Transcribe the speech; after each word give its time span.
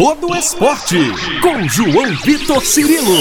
todo 0.00 0.34
esporte. 0.34 0.96
Com 1.42 1.68
João 1.68 2.16
Vitor 2.24 2.64
Cirilo. 2.64 3.18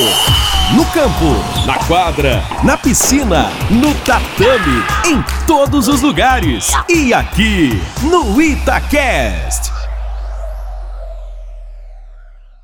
No 0.73 0.85
campo, 0.93 1.65
na 1.67 1.77
quadra, 1.85 2.41
na 2.63 2.77
piscina, 2.77 3.49
no 3.69 3.93
tatame, 4.05 4.81
em 5.05 5.21
todos 5.45 5.89
os 5.89 6.01
lugares. 6.01 6.71
E 6.87 7.13
aqui, 7.13 7.71
no 8.01 8.41
Itacast. 8.41 9.73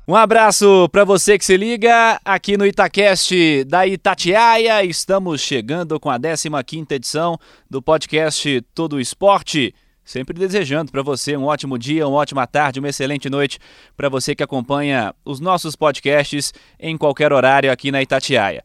Um 0.08 0.16
abraço 0.16 0.88
para 0.90 1.04
você 1.04 1.38
que 1.38 1.44
se 1.44 1.54
liga 1.58 2.18
aqui 2.24 2.56
no 2.56 2.64
Itacast 2.64 3.64
da 3.64 3.86
Itatiaia. 3.86 4.82
Estamos 4.82 5.42
chegando 5.42 6.00
com 6.00 6.08
a 6.08 6.18
15ª 6.18 6.90
edição 6.92 7.38
do 7.68 7.82
podcast 7.82 8.62
Todo 8.74 8.98
Esporte. 8.98 9.74
Sempre 10.06 10.38
desejando 10.38 10.92
para 10.92 11.02
você 11.02 11.36
um 11.36 11.46
ótimo 11.46 11.76
dia, 11.76 12.06
uma 12.06 12.18
ótima 12.18 12.46
tarde, 12.46 12.78
uma 12.78 12.88
excelente 12.88 13.28
noite 13.28 13.58
para 13.96 14.08
você 14.08 14.36
que 14.36 14.42
acompanha 14.42 15.12
os 15.24 15.40
nossos 15.40 15.74
podcasts 15.74 16.54
em 16.78 16.96
qualquer 16.96 17.32
horário 17.32 17.72
aqui 17.72 17.90
na 17.90 18.00
Itatiaia. 18.00 18.62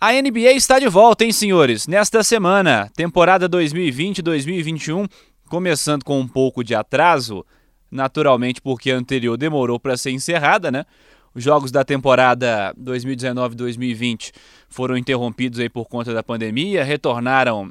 A 0.00 0.10
NBA 0.12 0.50
está 0.50 0.80
de 0.80 0.88
volta, 0.88 1.24
hein, 1.24 1.30
senhores? 1.30 1.86
Nesta 1.86 2.24
semana, 2.24 2.90
temporada 2.96 3.48
2020-2021, 3.48 5.08
começando 5.48 6.04
com 6.04 6.18
um 6.18 6.26
pouco 6.26 6.64
de 6.64 6.74
atraso, 6.74 7.46
naturalmente 7.88 8.60
porque 8.60 8.90
a 8.90 8.96
anterior 8.96 9.36
demorou 9.36 9.78
para 9.78 9.96
ser 9.96 10.10
encerrada, 10.10 10.68
né? 10.68 10.84
Os 11.32 11.44
jogos 11.44 11.70
da 11.70 11.84
temporada 11.84 12.74
2019-2020 12.74 14.32
foram 14.68 14.96
interrompidos 14.96 15.60
aí 15.60 15.68
por 15.68 15.86
conta 15.86 16.12
da 16.12 16.24
pandemia, 16.24 16.82
retornaram, 16.82 17.70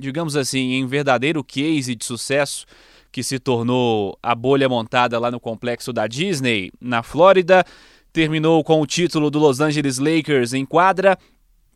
digamos 0.00 0.36
assim, 0.36 0.72
em 0.72 0.86
verdadeiro 0.86 1.44
case 1.44 1.94
de 1.94 2.04
sucesso 2.04 2.66
que 3.12 3.22
se 3.22 3.38
tornou 3.38 4.16
a 4.22 4.34
bolha 4.34 4.68
montada 4.68 5.18
lá 5.18 5.30
no 5.30 5.40
complexo 5.40 5.92
da 5.92 6.06
Disney, 6.06 6.70
na 6.80 7.02
Flórida. 7.02 7.64
Terminou 8.12 8.62
com 8.64 8.80
o 8.80 8.86
título 8.86 9.30
do 9.30 9.38
Los 9.38 9.60
Angeles 9.60 9.98
Lakers 9.98 10.52
em 10.52 10.64
quadra 10.64 11.18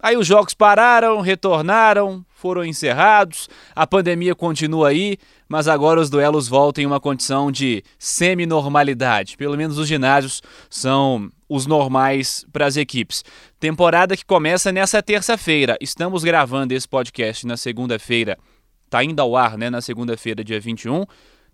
Aí 0.01 0.17
os 0.17 0.27
jogos 0.27 0.53
pararam, 0.53 1.21
retornaram, 1.21 2.25
foram 2.45 2.63
encerrados, 2.63 3.49
a 3.75 3.87
pandemia 3.87 4.35
continua 4.35 4.89
aí, 4.89 5.17
mas 5.49 5.67
agora 5.67 5.99
os 5.99 6.11
duelos 6.11 6.47
voltam 6.47 6.85
em 6.85 6.87
uma 6.87 7.01
condição 7.01 7.51
de 7.51 7.83
semi-normalidade. 7.99 9.35
Pelo 9.39 9.57
menos 9.57 9.79
os 9.79 9.89
ginásios 9.89 10.43
são 10.69 11.31
os 11.49 11.65
normais 11.65 12.45
para 12.53 12.67
as 12.67 12.77
equipes. 12.77 13.25
Temporada 13.59 14.15
que 14.15 14.27
começa 14.27 14.71
nessa 14.71 15.03
terça-feira. 15.03 15.79
Estamos 15.81 16.23
gravando 16.23 16.75
esse 16.75 16.87
podcast 16.87 17.47
na 17.47 17.57
segunda-feira. 17.57 18.37
Está 18.85 19.03
indo 19.03 19.21
ao 19.21 19.35
ar, 19.37 19.57
né, 19.57 19.71
na 19.71 19.81
segunda-feira, 19.81 20.45
dia 20.45 20.61
21. 20.61 21.07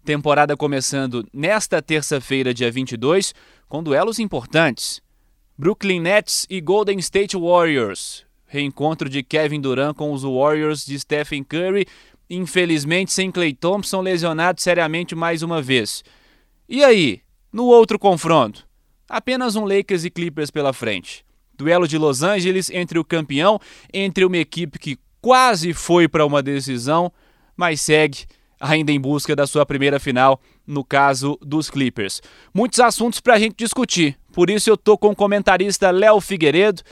Temporada 0.04 0.56
começando 0.56 1.24
nesta 1.32 1.80
terça-feira, 1.80 2.52
dia 2.52 2.72
22, 2.72 3.32
com 3.68 3.80
duelos 3.80 4.18
importantes. 4.18 5.00
Brooklyn 5.56 6.00
Nets 6.00 6.46
e 6.50 6.60
Golden 6.60 6.98
State 6.98 7.36
Warriors 7.36 8.28
reencontro 8.50 9.08
de 9.08 9.22
Kevin 9.22 9.60
Durant 9.60 9.94
com 9.94 10.12
os 10.12 10.22
Warriors 10.22 10.84
de 10.84 10.98
Stephen 10.98 11.44
Curry, 11.44 11.86
infelizmente 12.28 13.12
sem 13.12 13.30
Clay 13.30 13.54
Thompson 13.54 14.00
lesionado 14.00 14.60
seriamente 14.60 15.14
mais 15.14 15.42
uma 15.42 15.62
vez. 15.62 16.02
E 16.68 16.84
aí, 16.84 17.20
no 17.52 17.64
outro 17.66 17.98
confronto? 17.98 18.66
Apenas 19.08 19.54
um 19.54 19.64
Lakers 19.64 20.04
e 20.04 20.10
Clippers 20.10 20.50
pela 20.50 20.72
frente. 20.72 21.24
Duelo 21.56 21.86
de 21.86 21.96
Los 21.96 22.22
Angeles 22.22 22.70
entre 22.70 22.98
o 22.98 23.04
campeão, 23.04 23.60
entre 23.92 24.24
uma 24.24 24.36
equipe 24.36 24.78
que 24.78 24.98
quase 25.20 25.72
foi 25.72 26.08
para 26.08 26.26
uma 26.26 26.42
decisão, 26.42 27.12
mas 27.56 27.80
segue 27.80 28.24
ainda 28.58 28.90
em 28.90 29.00
busca 29.00 29.36
da 29.36 29.46
sua 29.46 29.64
primeira 29.64 30.00
final, 30.00 30.40
no 30.66 30.84
caso 30.84 31.38
dos 31.40 31.70
Clippers. 31.70 32.20
Muitos 32.52 32.80
assuntos 32.80 33.20
para 33.20 33.34
a 33.34 33.38
gente 33.38 33.56
discutir, 33.56 34.18
por 34.32 34.50
isso 34.50 34.68
eu 34.68 34.76
tô 34.76 34.98
com 34.98 35.08
o 35.08 35.16
comentarista 35.16 35.90
Léo 35.90 36.20
Figueiredo 36.20 36.82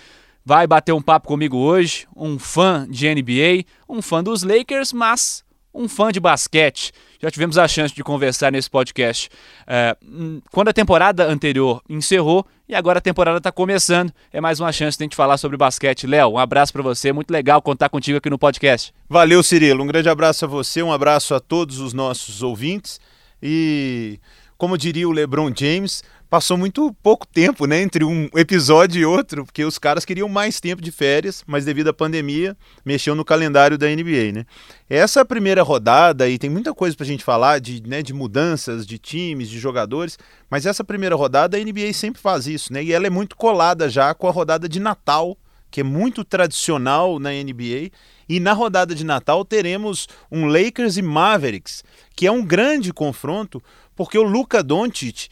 vai 0.48 0.66
bater 0.66 0.94
um 0.94 1.02
papo 1.02 1.28
comigo 1.28 1.58
hoje, 1.58 2.06
um 2.16 2.38
fã 2.38 2.86
de 2.88 3.06
NBA, 3.14 3.66
um 3.86 4.00
fã 4.00 4.24
dos 4.24 4.42
Lakers, 4.42 4.94
mas 4.94 5.44
um 5.74 5.86
fã 5.86 6.10
de 6.10 6.18
basquete. 6.18 6.90
Já 7.20 7.30
tivemos 7.30 7.58
a 7.58 7.68
chance 7.68 7.94
de 7.94 8.02
conversar 8.02 8.50
nesse 8.50 8.70
podcast 8.70 9.28
é, 9.66 9.94
hum, 10.02 10.40
quando 10.50 10.68
a 10.68 10.72
temporada 10.72 11.28
anterior 11.28 11.82
encerrou 11.86 12.46
e 12.66 12.74
agora 12.74 12.96
a 12.96 13.02
temporada 13.02 13.36
está 13.36 13.52
começando. 13.52 14.10
É 14.32 14.40
mais 14.40 14.58
uma 14.58 14.72
chance 14.72 14.96
de 14.96 15.02
a 15.02 15.04
gente 15.04 15.16
falar 15.16 15.36
sobre 15.36 15.58
basquete. 15.58 16.06
Léo, 16.06 16.30
um 16.30 16.38
abraço 16.38 16.72
para 16.72 16.82
você, 16.82 17.12
muito 17.12 17.30
legal 17.30 17.60
contar 17.60 17.90
contigo 17.90 18.16
aqui 18.16 18.30
no 18.30 18.38
podcast. 18.38 18.94
Valeu, 19.06 19.42
Cirilo. 19.42 19.84
Um 19.84 19.86
grande 19.86 20.08
abraço 20.08 20.46
a 20.46 20.48
você, 20.48 20.82
um 20.82 20.90
abraço 20.90 21.34
a 21.34 21.40
todos 21.40 21.78
os 21.78 21.92
nossos 21.92 22.42
ouvintes 22.42 22.98
e, 23.42 24.18
como 24.56 24.78
diria 24.78 25.06
o 25.06 25.12
LeBron 25.12 25.52
James, 25.54 26.02
passou 26.28 26.58
muito 26.58 26.94
pouco 27.02 27.26
tempo, 27.26 27.66
né, 27.66 27.80
entre 27.80 28.04
um 28.04 28.28
episódio 28.34 29.00
e 29.00 29.04
outro, 29.04 29.44
porque 29.44 29.64
os 29.64 29.78
caras 29.78 30.04
queriam 30.04 30.28
mais 30.28 30.60
tempo 30.60 30.82
de 30.82 30.92
férias, 30.92 31.42
mas 31.46 31.64
devido 31.64 31.88
à 31.88 31.92
pandemia, 31.92 32.56
mexeu 32.84 33.14
no 33.14 33.24
calendário 33.24 33.78
da 33.78 33.86
NBA, 33.88 34.32
né? 34.32 34.46
Essa 34.90 35.24
primeira 35.24 35.62
rodada 35.62 36.28
e 36.28 36.38
tem 36.38 36.50
muita 36.50 36.74
coisa 36.74 36.96
pra 36.96 37.06
gente 37.06 37.24
falar 37.24 37.60
de, 37.60 37.82
né, 37.86 38.02
de 38.02 38.12
mudanças 38.12 38.86
de 38.86 38.98
times, 38.98 39.48
de 39.48 39.58
jogadores, 39.58 40.18
mas 40.50 40.66
essa 40.66 40.84
primeira 40.84 41.16
rodada 41.16 41.56
a 41.56 41.60
NBA 41.60 41.92
sempre 41.92 42.20
faz 42.20 42.46
isso, 42.46 42.72
né? 42.72 42.84
E 42.84 42.92
ela 42.92 43.06
é 43.06 43.10
muito 43.10 43.36
colada 43.36 43.88
já 43.88 44.12
com 44.14 44.28
a 44.28 44.30
rodada 44.30 44.68
de 44.68 44.80
Natal, 44.80 45.36
que 45.70 45.80
é 45.80 45.84
muito 45.84 46.24
tradicional 46.24 47.18
na 47.18 47.30
NBA. 47.30 47.90
E 48.28 48.40
na 48.40 48.52
rodada 48.52 48.94
de 48.94 49.04
Natal 49.04 49.44
teremos 49.44 50.08
um 50.30 50.46
Lakers 50.46 50.96
e 50.96 51.02
Mavericks, 51.02 51.82
que 52.14 52.26
é 52.26 52.32
um 52.32 52.44
grande 52.44 52.92
confronto, 52.92 53.62
porque 53.96 54.18
o 54.18 54.22
Luca 54.22 54.62
Doncic 54.62 55.28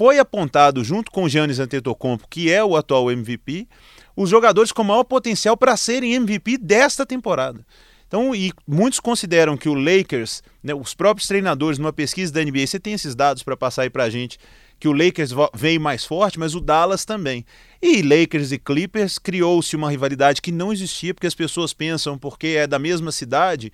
foi 0.00 0.18
apontado 0.18 0.82
junto 0.82 1.10
com 1.10 1.28
Giannis 1.28 1.58
Antetokounmpo, 1.58 2.26
que 2.26 2.50
é 2.50 2.64
o 2.64 2.74
atual 2.74 3.10
MVP, 3.10 3.68
os 4.16 4.30
jogadores 4.30 4.72
com 4.72 4.82
maior 4.82 5.04
potencial 5.04 5.58
para 5.58 5.76
serem 5.76 6.14
MVP 6.14 6.56
desta 6.56 7.04
temporada. 7.04 7.66
Então, 8.08 8.34
e 8.34 8.50
muitos 8.66 8.98
consideram 8.98 9.58
que 9.58 9.68
o 9.68 9.74
Lakers, 9.74 10.42
né, 10.64 10.72
os 10.74 10.94
próprios 10.94 11.28
treinadores, 11.28 11.78
numa 11.78 11.92
pesquisa 11.92 12.32
da 12.32 12.42
NBA, 12.42 12.66
você 12.66 12.80
tem 12.80 12.94
esses 12.94 13.14
dados 13.14 13.42
para 13.42 13.58
passar 13.58 13.82
aí 13.82 13.90
para 13.90 14.04
a 14.04 14.08
gente, 14.08 14.38
que 14.78 14.88
o 14.88 14.92
Lakers 14.94 15.32
vem 15.52 15.78
mais 15.78 16.02
forte, 16.02 16.38
mas 16.38 16.54
o 16.54 16.62
Dallas 16.62 17.04
também. 17.04 17.44
E 17.82 18.00
Lakers 18.00 18.52
e 18.52 18.58
Clippers 18.58 19.18
criou-se 19.18 19.76
uma 19.76 19.90
rivalidade 19.90 20.40
que 20.40 20.50
não 20.50 20.72
existia, 20.72 21.12
porque 21.12 21.26
as 21.26 21.34
pessoas 21.34 21.74
pensam, 21.74 22.16
porque 22.16 22.56
é 22.56 22.66
da 22.66 22.78
mesma 22.78 23.12
cidade, 23.12 23.70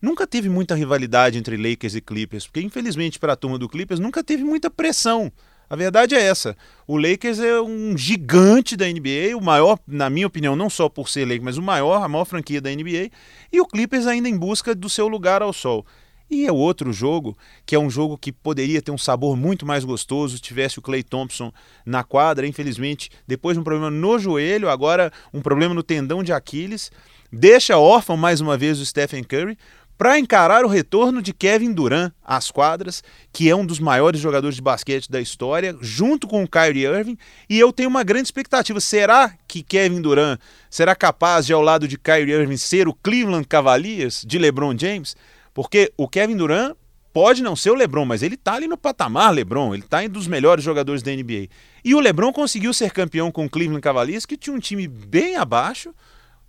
nunca 0.00 0.26
teve 0.26 0.48
muita 0.48 0.74
rivalidade 0.74 1.36
entre 1.36 1.58
Lakers 1.58 1.94
e 1.94 2.00
Clippers, 2.00 2.46
porque 2.46 2.62
infelizmente 2.62 3.18
para 3.18 3.34
a 3.34 3.36
turma 3.36 3.58
do 3.58 3.68
Clippers 3.68 4.00
nunca 4.00 4.24
teve 4.24 4.42
muita 4.42 4.70
pressão. 4.70 5.30
A 5.70 5.76
verdade 5.76 6.14
é 6.14 6.22
essa. 6.22 6.56
O 6.86 6.96
Lakers 6.96 7.38
é 7.38 7.60
um 7.60 7.96
gigante 7.96 8.76
da 8.76 8.86
NBA, 8.86 9.36
o 9.36 9.42
maior, 9.42 9.78
na 9.86 10.08
minha 10.08 10.26
opinião, 10.26 10.56
não 10.56 10.70
só 10.70 10.88
por 10.88 11.08
ser 11.08 11.26
Lakers, 11.26 11.44
mas 11.44 11.58
o 11.58 11.62
maior, 11.62 12.02
a 12.02 12.08
maior 12.08 12.24
franquia 12.24 12.60
da 12.60 12.70
NBA, 12.70 13.10
e 13.52 13.60
o 13.60 13.66
Clippers 13.66 14.06
ainda 14.06 14.28
em 14.28 14.36
busca 14.36 14.74
do 14.74 14.88
seu 14.88 15.08
lugar 15.08 15.42
ao 15.42 15.52
sol. 15.52 15.84
E 16.30 16.46
é 16.46 16.52
outro 16.52 16.92
jogo, 16.92 17.36
que 17.64 17.74
é 17.74 17.78
um 17.78 17.88
jogo 17.88 18.18
que 18.18 18.30
poderia 18.30 18.82
ter 18.82 18.90
um 18.90 18.98
sabor 18.98 19.34
muito 19.34 19.64
mais 19.64 19.82
gostoso 19.82 20.36
se 20.36 20.42
tivesse 20.42 20.78
o 20.78 20.82
Clay 20.82 21.02
Thompson 21.02 21.50
na 21.86 22.04
quadra. 22.04 22.46
Infelizmente, 22.46 23.10
depois 23.26 23.54
de 23.56 23.60
um 23.60 23.64
problema 23.64 23.90
no 23.90 24.18
joelho, 24.18 24.68
agora 24.68 25.10
um 25.32 25.40
problema 25.40 25.74
no 25.74 25.82
tendão 25.82 26.22
de 26.22 26.32
Aquiles. 26.32 26.90
Deixa 27.32 27.78
órfão 27.78 28.16
mais 28.16 28.42
uma 28.42 28.58
vez 28.58 28.78
o 28.78 28.84
Stephen 28.84 29.24
Curry 29.24 29.56
para 29.98 30.16
encarar 30.16 30.64
o 30.64 30.68
retorno 30.68 31.20
de 31.20 31.34
Kevin 31.34 31.72
Durant 31.72 32.12
às 32.24 32.52
quadras, 32.52 33.02
que 33.32 33.50
é 33.50 33.56
um 33.56 33.66
dos 33.66 33.80
maiores 33.80 34.20
jogadores 34.20 34.54
de 34.54 34.62
basquete 34.62 35.10
da 35.10 35.20
história, 35.20 35.76
junto 35.80 36.28
com 36.28 36.44
o 36.44 36.48
Kyrie 36.48 36.86
Irving, 36.86 37.18
e 37.50 37.58
eu 37.58 37.72
tenho 37.72 37.88
uma 37.88 38.04
grande 38.04 38.28
expectativa. 38.28 38.80
Será 38.80 39.34
que 39.48 39.60
Kevin 39.60 40.00
Durant 40.00 40.38
será 40.70 40.94
capaz 40.94 41.46
de, 41.46 41.52
ao 41.52 41.60
lado 41.60 41.88
de 41.88 41.98
Kyrie 41.98 42.32
Irving, 42.32 42.56
ser 42.56 42.86
o 42.86 42.94
Cleveland 42.94 43.48
Cavaliers 43.48 44.24
de 44.24 44.38
LeBron 44.38 44.78
James? 44.78 45.16
Porque 45.52 45.92
o 45.96 46.08
Kevin 46.08 46.36
Durant 46.36 46.76
pode 47.12 47.42
não 47.42 47.56
ser 47.56 47.70
o 47.70 47.74
LeBron, 47.74 48.04
mas 48.04 48.22
ele 48.22 48.36
está 48.36 48.54
ali 48.54 48.68
no 48.68 48.76
patamar 48.76 49.32
LeBron, 49.32 49.74
ele 49.74 49.82
está 49.82 50.04
entre 50.04 50.16
os 50.16 50.28
melhores 50.28 50.62
jogadores 50.62 51.02
da 51.02 51.10
NBA. 51.10 51.48
E 51.84 51.92
o 51.92 51.98
LeBron 51.98 52.32
conseguiu 52.32 52.72
ser 52.72 52.92
campeão 52.92 53.32
com 53.32 53.46
o 53.46 53.50
Cleveland 53.50 53.82
Cavaliers, 53.82 54.24
que 54.24 54.36
tinha 54.36 54.54
um 54.54 54.60
time 54.60 54.86
bem 54.86 55.34
abaixo, 55.34 55.92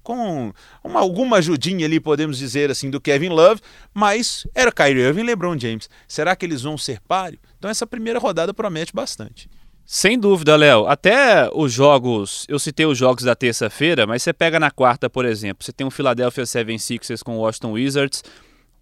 com 0.03 0.51
uma, 0.83 0.99
alguma 0.99 1.37
ajudinha 1.37 1.85
ali, 1.85 1.99
podemos 1.99 2.37
dizer 2.37 2.71
assim, 2.71 2.89
do 2.89 2.99
Kevin 2.99 3.29
Love, 3.29 3.61
mas 3.93 4.47
era 4.55 4.71
Kyrie 4.71 5.03
Irving 5.03 5.21
e 5.21 5.23
LeBron 5.25 5.57
James. 5.57 5.89
Será 6.07 6.35
que 6.35 6.45
eles 6.45 6.61
vão 6.61 6.77
ser 6.77 6.99
páreo? 7.01 7.39
Então 7.57 7.69
essa 7.69 7.85
primeira 7.85 8.19
rodada 8.19 8.53
promete 8.53 8.93
bastante. 8.93 9.49
Sem 9.91 10.19
dúvida, 10.19 10.55
Léo. 10.55 10.85
Até 10.85 11.49
os 11.51 11.73
jogos, 11.73 12.45
eu 12.47 12.59
citei 12.59 12.85
os 12.85 12.95
jogos 12.95 13.23
da 13.23 13.35
terça-feira, 13.35 14.05
mas 14.05 14.21
você 14.21 14.31
pega 14.31 14.59
na 14.59 14.69
quarta, 14.69 15.09
por 15.09 15.25
exemplo, 15.25 15.65
você 15.65 15.73
tem 15.73 15.87
o 15.87 15.89
Philadelphia 15.89 16.43
76ers 16.43 17.23
com 17.23 17.37
o 17.37 17.39
Washington 17.39 17.71
Wizards, 17.71 18.23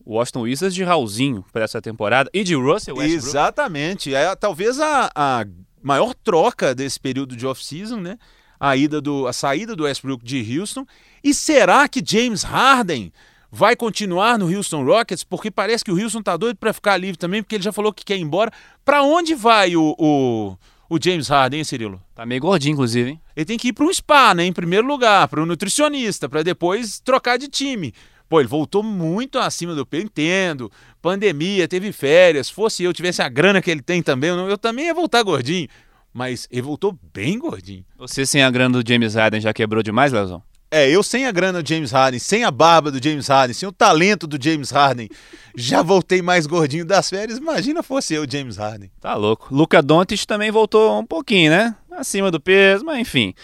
o 0.03 0.15
Washington 0.15 0.41
Wizards 0.41 0.75
de 0.75 0.83
Raulzinho 0.83 1.45
para 1.53 1.63
essa 1.63 1.81
temporada 1.81 2.29
e 2.33 2.43
de 2.43 2.55
Russell 2.55 2.97
Westbrook. 2.97 3.25
Exatamente. 3.25 4.13
É 4.13 4.35
talvez 4.35 4.81
a, 4.81 5.09
a 5.15 5.45
maior 5.81 6.13
troca 6.13 6.75
desse 6.75 6.99
período 6.99 7.37
de 7.37 7.47
off-season, 7.47 8.01
né? 8.01 8.17
A, 8.59 8.75
ida 8.75 9.00
do, 9.00 9.27
a 9.27 9.33
saída 9.33 9.75
do 9.75 9.83
Westbrook 9.83 10.24
de 10.24 10.59
Houston. 10.59 10.86
E 11.24 11.33
será 11.33 11.88
que 11.88 12.04
James 12.06 12.44
Harden 12.44 13.12
vai 13.51 13.75
continuar 13.75 14.38
no 14.38 14.54
Houston 14.54 14.83
Rockets, 14.83 15.24
porque 15.24 15.50
parece 15.50 15.83
que 15.83 15.92
o 15.92 16.01
Houston 16.01 16.21
tá 16.21 16.36
doido 16.36 16.57
para 16.57 16.74
ficar 16.74 16.98
livre 16.98 17.18
também, 17.18 17.42
porque 17.42 17.56
ele 17.56 17.63
já 17.63 17.71
falou 17.71 17.94
que 17.94 18.04
quer 18.04 18.18
ir 18.18 18.21
embora. 18.21 18.51
Para 18.83 19.04
onde 19.04 19.33
vai 19.33 19.75
o, 19.75 19.95
o, 19.98 20.57
o, 20.89 21.00
James 21.01 21.27
Harden, 21.27 21.59
hein, 21.59 21.63
Cirilo? 21.63 22.01
Tá 22.13 22.25
meio 22.25 22.42
gordinho, 22.42 22.74
inclusive, 22.74 23.12
hein? 23.12 23.21
Ele 23.36 23.45
tem 23.45 23.57
que 23.57 23.69
ir 23.69 23.74
para 23.74 23.86
um 23.86 23.94
spa, 23.94 24.33
né, 24.33 24.45
em 24.45 24.54
primeiro 24.54 24.88
lugar, 24.88 25.27
para 25.27 25.42
um 25.42 25.45
nutricionista, 25.45 26.27
para 26.27 26.44
depois 26.44 27.00
trocar 27.00 27.38
de 27.38 27.48
time. 27.48 27.94
Pô, 28.30 28.42
ele 28.42 28.50
voltou 28.50 28.83
muito 28.83 29.39
acima 29.39 29.74
do 29.74 29.86
peso, 29.86 30.06
entendo. 30.06 30.69
Pandemia, 31.01 31.68
teve 31.68 31.94
férias. 31.94 32.50
Fosse 32.50 32.83
eu 32.83 32.92
tivesse 32.92 33.21
a 33.21 33.30
grana 33.30 33.62
que 33.62 33.71
ele 33.71 33.81
tem 33.81 34.04
também, 34.04 34.30
eu, 34.30 34.50
eu 34.50 34.57
também 34.57 34.88
ia 34.88 34.94
voltar 34.94 35.24
gordinho. 35.24 35.69
Mas 36.17 36.47
ele 36.49 36.63
voltou 36.63 36.97
bem 37.13 37.37
gordinho. 37.37 37.85
Você 37.95 38.25
sem 38.25 38.41
a 38.41 38.49
grana 38.49 38.81
do 38.81 38.89
James 38.89 39.13
Harden 39.13 39.39
já 39.39 39.53
quebrou 39.53 39.83
demais, 39.83 40.11
Leozão? 40.11 40.41
É, 40.71 40.89
eu 40.89 41.03
sem 41.03 41.27
a 41.27 41.31
grana 41.31 41.61
do 41.61 41.69
James 41.69 41.91
Harden, 41.91 42.19
sem 42.19 42.43
a 42.43 42.49
barba 42.49 42.89
do 42.89 43.01
James 43.01 43.27
Harden, 43.27 43.53
sem 43.53 43.69
o 43.69 43.71
talento 43.71 44.25
do 44.25 44.43
James 44.43 44.71
Harden, 44.71 45.09
já 45.55 45.83
voltei 45.83 46.23
mais 46.23 46.47
gordinho 46.47 46.83
das 46.83 47.07
férias. 47.07 47.37
Imagina 47.37 47.83
fosse 47.83 48.15
eu, 48.15 48.25
James 48.27 48.57
Harden. 48.57 48.89
Tá 48.99 49.13
louco. 49.13 49.53
Luca 49.53 49.79
Doncic 49.79 50.25
também 50.25 50.49
voltou 50.49 50.99
um 50.99 51.05
pouquinho, 51.05 51.51
né? 51.51 51.75
Acima 51.91 52.31
do 52.31 52.39
peso, 52.39 52.83
mas 52.83 52.97
enfim. 52.97 53.35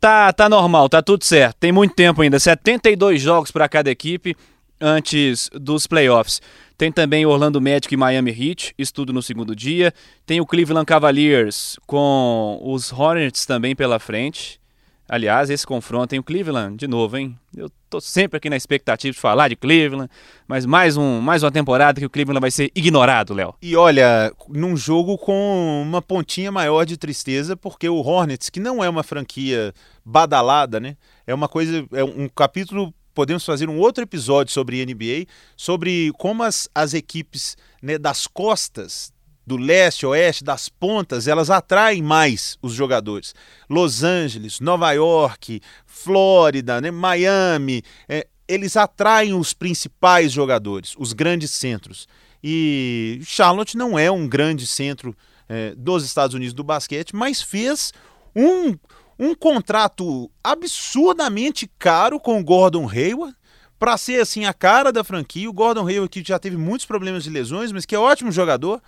Tá, 0.00 0.32
tá 0.32 0.48
normal, 0.48 0.88
tá 0.88 1.00
tudo 1.00 1.22
certo. 1.22 1.58
Tem 1.60 1.70
muito 1.70 1.94
tempo 1.94 2.22
ainda, 2.22 2.40
72 2.40 3.22
jogos 3.22 3.52
para 3.52 3.68
cada 3.68 3.88
equipe 3.88 4.36
antes 4.80 5.48
dos 5.54 5.86
playoffs. 5.86 6.40
Tem 6.78 6.92
também 6.92 7.24
Orlando 7.24 7.60
Magic 7.60 7.92
e 7.92 7.96
Miami 7.96 8.30
Heat, 8.30 8.74
estudo 8.76 9.10
no 9.10 9.22
segundo 9.22 9.56
dia. 9.56 9.94
Tem 10.26 10.42
o 10.42 10.46
Cleveland 10.46 10.84
Cavaliers 10.84 11.78
com 11.86 12.60
os 12.62 12.92
Hornets 12.92 13.46
também 13.46 13.74
pela 13.74 13.98
frente. 13.98 14.60
Aliás, 15.08 15.48
esse 15.48 15.64
confronto 15.64 16.08
tem 16.08 16.18
o 16.18 16.22
Cleveland 16.22 16.76
de 16.76 16.86
novo, 16.88 17.16
hein? 17.16 17.38
Eu 17.56 17.70
tô 17.88 18.00
sempre 18.00 18.36
aqui 18.36 18.50
na 18.50 18.56
expectativa 18.56 19.14
de 19.14 19.18
falar 19.18 19.48
de 19.48 19.56
Cleveland, 19.56 20.10
mas 20.48 20.66
mais, 20.66 20.96
um, 20.96 21.20
mais 21.20 21.42
uma 21.42 21.50
temporada 21.50 22.00
que 22.00 22.06
o 22.06 22.10
Cleveland 22.10 22.40
vai 22.40 22.50
ser 22.50 22.70
ignorado, 22.74 23.32
Léo. 23.32 23.54
E 23.62 23.76
olha, 23.76 24.32
num 24.48 24.76
jogo 24.76 25.16
com 25.16 25.82
uma 25.82 26.02
pontinha 26.02 26.50
maior 26.50 26.84
de 26.84 26.96
tristeza, 26.96 27.56
porque 27.56 27.88
o 27.88 28.00
Hornets, 28.00 28.50
que 28.50 28.58
não 28.58 28.82
é 28.82 28.88
uma 28.88 29.04
franquia 29.04 29.72
badalada, 30.04 30.80
né? 30.80 30.96
É 31.24 31.32
uma 31.32 31.48
coisa, 31.48 31.86
é 31.92 32.04
um 32.04 32.28
capítulo 32.28 32.92
podemos 33.16 33.46
fazer 33.46 33.70
um 33.70 33.78
outro 33.78 34.04
episódio 34.04 34.52
sobre 34.52 34.84
NBA, 34.84 35.24
sobre 35.56 36.12
como 36.18 36.42
as, 36.42 36.68
as 36.74 36.92
equipes 36.92 37.56
né, 37.82 37.96
das 37.96 38.26
costas 38.26 39.10
do 39.46 39.56
leste, 39.56 40.04
oeste, 40.04 40.44
das 40.44 40.68
pontas, 40.68 41.26
elas 41.26 41.48
atraem 41.48 42.02
mais 42.02 42.58
os 42.60 42.74
jogadores. 42.74 43.34
Los 43.70 44.04
Angeles, 44.04 44.60
Nova 44.60 44.92
York, 44.92 45.62
Flórida, 45.86 46.78
né, 46.78 46.90
Miami, 46.90 47.82
é, 48.06 48.26
eles 48.46 48.76
atraem 48.76 49.32
os 49.32 49.54
principais 49.54 50.30
jogadores, 50.30 50.94
os 50.98 51.14
grandes 51.14 51.52
centros. 51.52 52.06
E 52.44 53.18
Charlotte 53.24 53.78
não 53.78 53.98
é 53.98 54.10
um 54.10 54.28
grande 54.28 54.66
centro 54.66 55.16
é, 55.48 55.74
dos 55.74 56.04
Estados 56.04 56.34
Unidos 56.34 56.52
do 56.52 56.62
basquete, 56.62 57.16
mas 57.16 57.40
fez 57.40 57.92
um, 58.34 58.76
um 59.18 59.34
contrato 59.34 60.30
absurdamente 60.42 61.70
caro 61.78 62.20
com 62.20 62.40
o 62.40 62.44
Gordon 62.44 62.88
Hayward 62.88 63.34
para 63.78 63.96
ser 63.96 64.20
assim 64.20 64.44
a 64.44 64.52
cara 64.52 64.92
da 64.92 65.04
franquia. 65.04 65.48
O 65.48 65.52
Gordon 65.52 65.86
Hayward 65.86 66.08
que 66.08 66.26
já 66.26 66.38
teve 66.38 66.56
muitos 66.56 66.86
problemas 66.86 67.24
de 67.24 67.30
lesões, 67.30 67.72
mas 67.72 67.86
que 67.86 67.94
é 67.94 67.98
ótimo 67.98 68.30
jogador 68.32 68.82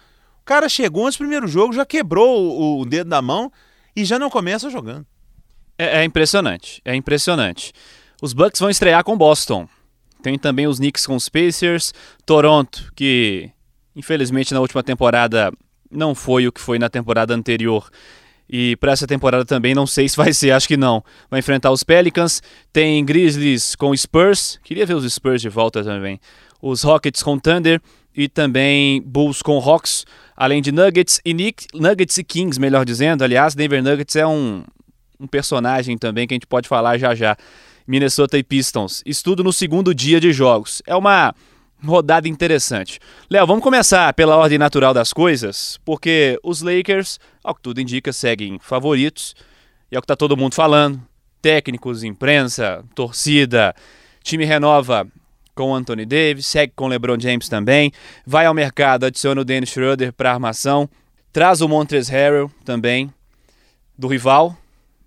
cara 0.49 0.67
chegou 0.67 1.11
do 1.11 1.19
primeiro 1.19 1.47
jogo, 1.47 1.75
já 1.75 1.85
quebrou 1.85 2.59
o, 2.59 2.81
o 2.81 2.87
dedo 2.87 3.11
da 3.11 3.21
mão 3.21 3.53
e 3.95 4.03
já 4.03 4.19
não 4.19 4.31
começa 4.31 4.71
jogando. 4.71 5.07
É, 5.77 6.01
é, 6.01 6.05
impressionante, 6.05 6.81
é 6.87 6.95
impressionante. 6.95 7.71
Os 8.23 8.33
Bucks 8.33 8.59
vão 8.59 8.71
estrear 8.71 9.05
com 9.05 9.17
Boston. 9.17 9.69
Tem 10.23 10.39
também 10.39 10.67
os 10.67 10.79
Knicks 10.79 11.07
com 11.07 11.15
os 11.15 11.29
Pacers, 11.29 11.93
Toronto, 12.25 12.91
que 12.97 13.51
infelizmente 13.95 14.55
na 14.55 14.61
última 14.61 14.83
temporada 14.83 15.53
não 15.91 16.15
foi 16.15 16.49
o 16.49 16.53
que 16.53 16.63
foi 16.63 16.79
na 16.79 16.89
temporada 16.89 17.35
anterior. 17.35 17.91
E 18.49 18.77
para 18.77 18.93
essa 18.93 19.07
temporada 19.07 19.45
também 19.45 19.75
não 19.75 19.87
sei 19.87 20.09
se 20.09 20.17
vai 20.17 20.33
ser, 20.33 20.53
acho 20.53 20.69
que 20.69 20.77
não. 20.77 21.05
Vai 21.31 21.41
enfrentar 21.41 21.71
os 21.71 21.83
Pelicans, 21.83 22.43
tem 22.73 23.05
Grizzlies 23.05 23.75
com 23.75 23.95
Spurs, 23.97 24.59
queria 24.65 24.87
ver 24.87 24.95
os 24.95 25.13
Spurs 25.13 25.43
de 25.43 25.49
volta 25.49 25.85
também. 25.85 26.19
Os 26.61 26.83
Rockets 26.83 27.23
com 27.23 27.39
Thunder 27.39 27.81
e 28.17 28.29
também 28.29 29.03
Bulls 29.03 29.43
com 29.43 29.59
Hawks 29.59 30.05
além 30.39 30.63
de 30.63 30.71
Nuggets 30.71 31.21
e 31.25 31.35
Nick, 31.35 31.67
Nuggets 31.75 32.17
e 32.17 32.23
Kings, 32.23 32.61
melhor 32.61 32.85
dizendo. 32.85 33.25
Aliás, 33.25 33.57
Denver 33.57 33.83
Nuggets 33.83 34.15
é 34.15 34.25
um, 34.25 34.63
um 35.19 35.27
personagem 35.27 35.99
também 35.99 36.29
que 36.29 36.35
a 36.35 36.37
gente 36.37 36.47
pode 36.47 36.69
falar 36.69 36.97
já 36.97 37.13
já. 37.13 37.37
Minnesota 37.85 38.39
e 38.39 38.45
Pistons. 38.45 39.03
Estudo 39.05 39.43
no 39.43 39.53
segundo 39.53 39.93
dia 39.93 40.21
de 40.21 40.33
jogos. 40.33 40.81
É 40.87 40.95
uma 40.95 41.35
rodada 41.85 42.29
interessante. 42.29 42.99
Léo, 43.31 43.47
vamos 43.47 43.63
começar 43.63 44.13
pela 44.15 44.37
ordem 44.37 44.59
natural 44.59 44.93
das 44.93 45.13
coisas, 45.13 45.79
porque 45.85 46.39
os 46.43 46.63
Lakers, 46.63 47.19
ao 47.43 47.55
que 47.55 47.63
tudo 47.63 47.81
indica, 47.81 48.13
seguem 48.13 48.59
favoritos. 48.59 49.35
E 49.91 49.97
é 49.97 49.99
o 49.99 50.03
que 50.03 50.05
está 50.05 50.17
todo 50.17 50.37
mundo 50.37 50.55
falando. 50.55 51.01
Técnicos, 51.41 52.03
imprensa, 52.03 52.85
torcida, 52.95 53.75
time 54.23 54.45
renova 54.45 55.07
com 55.55 55.75
Anthony 55.75 56.05
Davis, 56.05 56.47
segue 56.47 56.73
com 56.77 56.87
LeBron 56.87 57.19
James 57.19 57.49
também, 57.49 57.91
vai 58.25 58.47
ao 58.47 58.55
mercado, 58.55 59.05
adiciona 59.07 59.41
o 59.41 59.45
Dennis 59.45 59.71
Schroeder 59.71 60.13
para 60.13 60.33
armação, 60.33 60.89
traz 61.33 61.61
o 61.61 61.69
Montrezl 61.69 62.13
Harrell 62.13 62.51
também, 62.65 63.13
do 63.97 64.07
rival, 64.07 64.57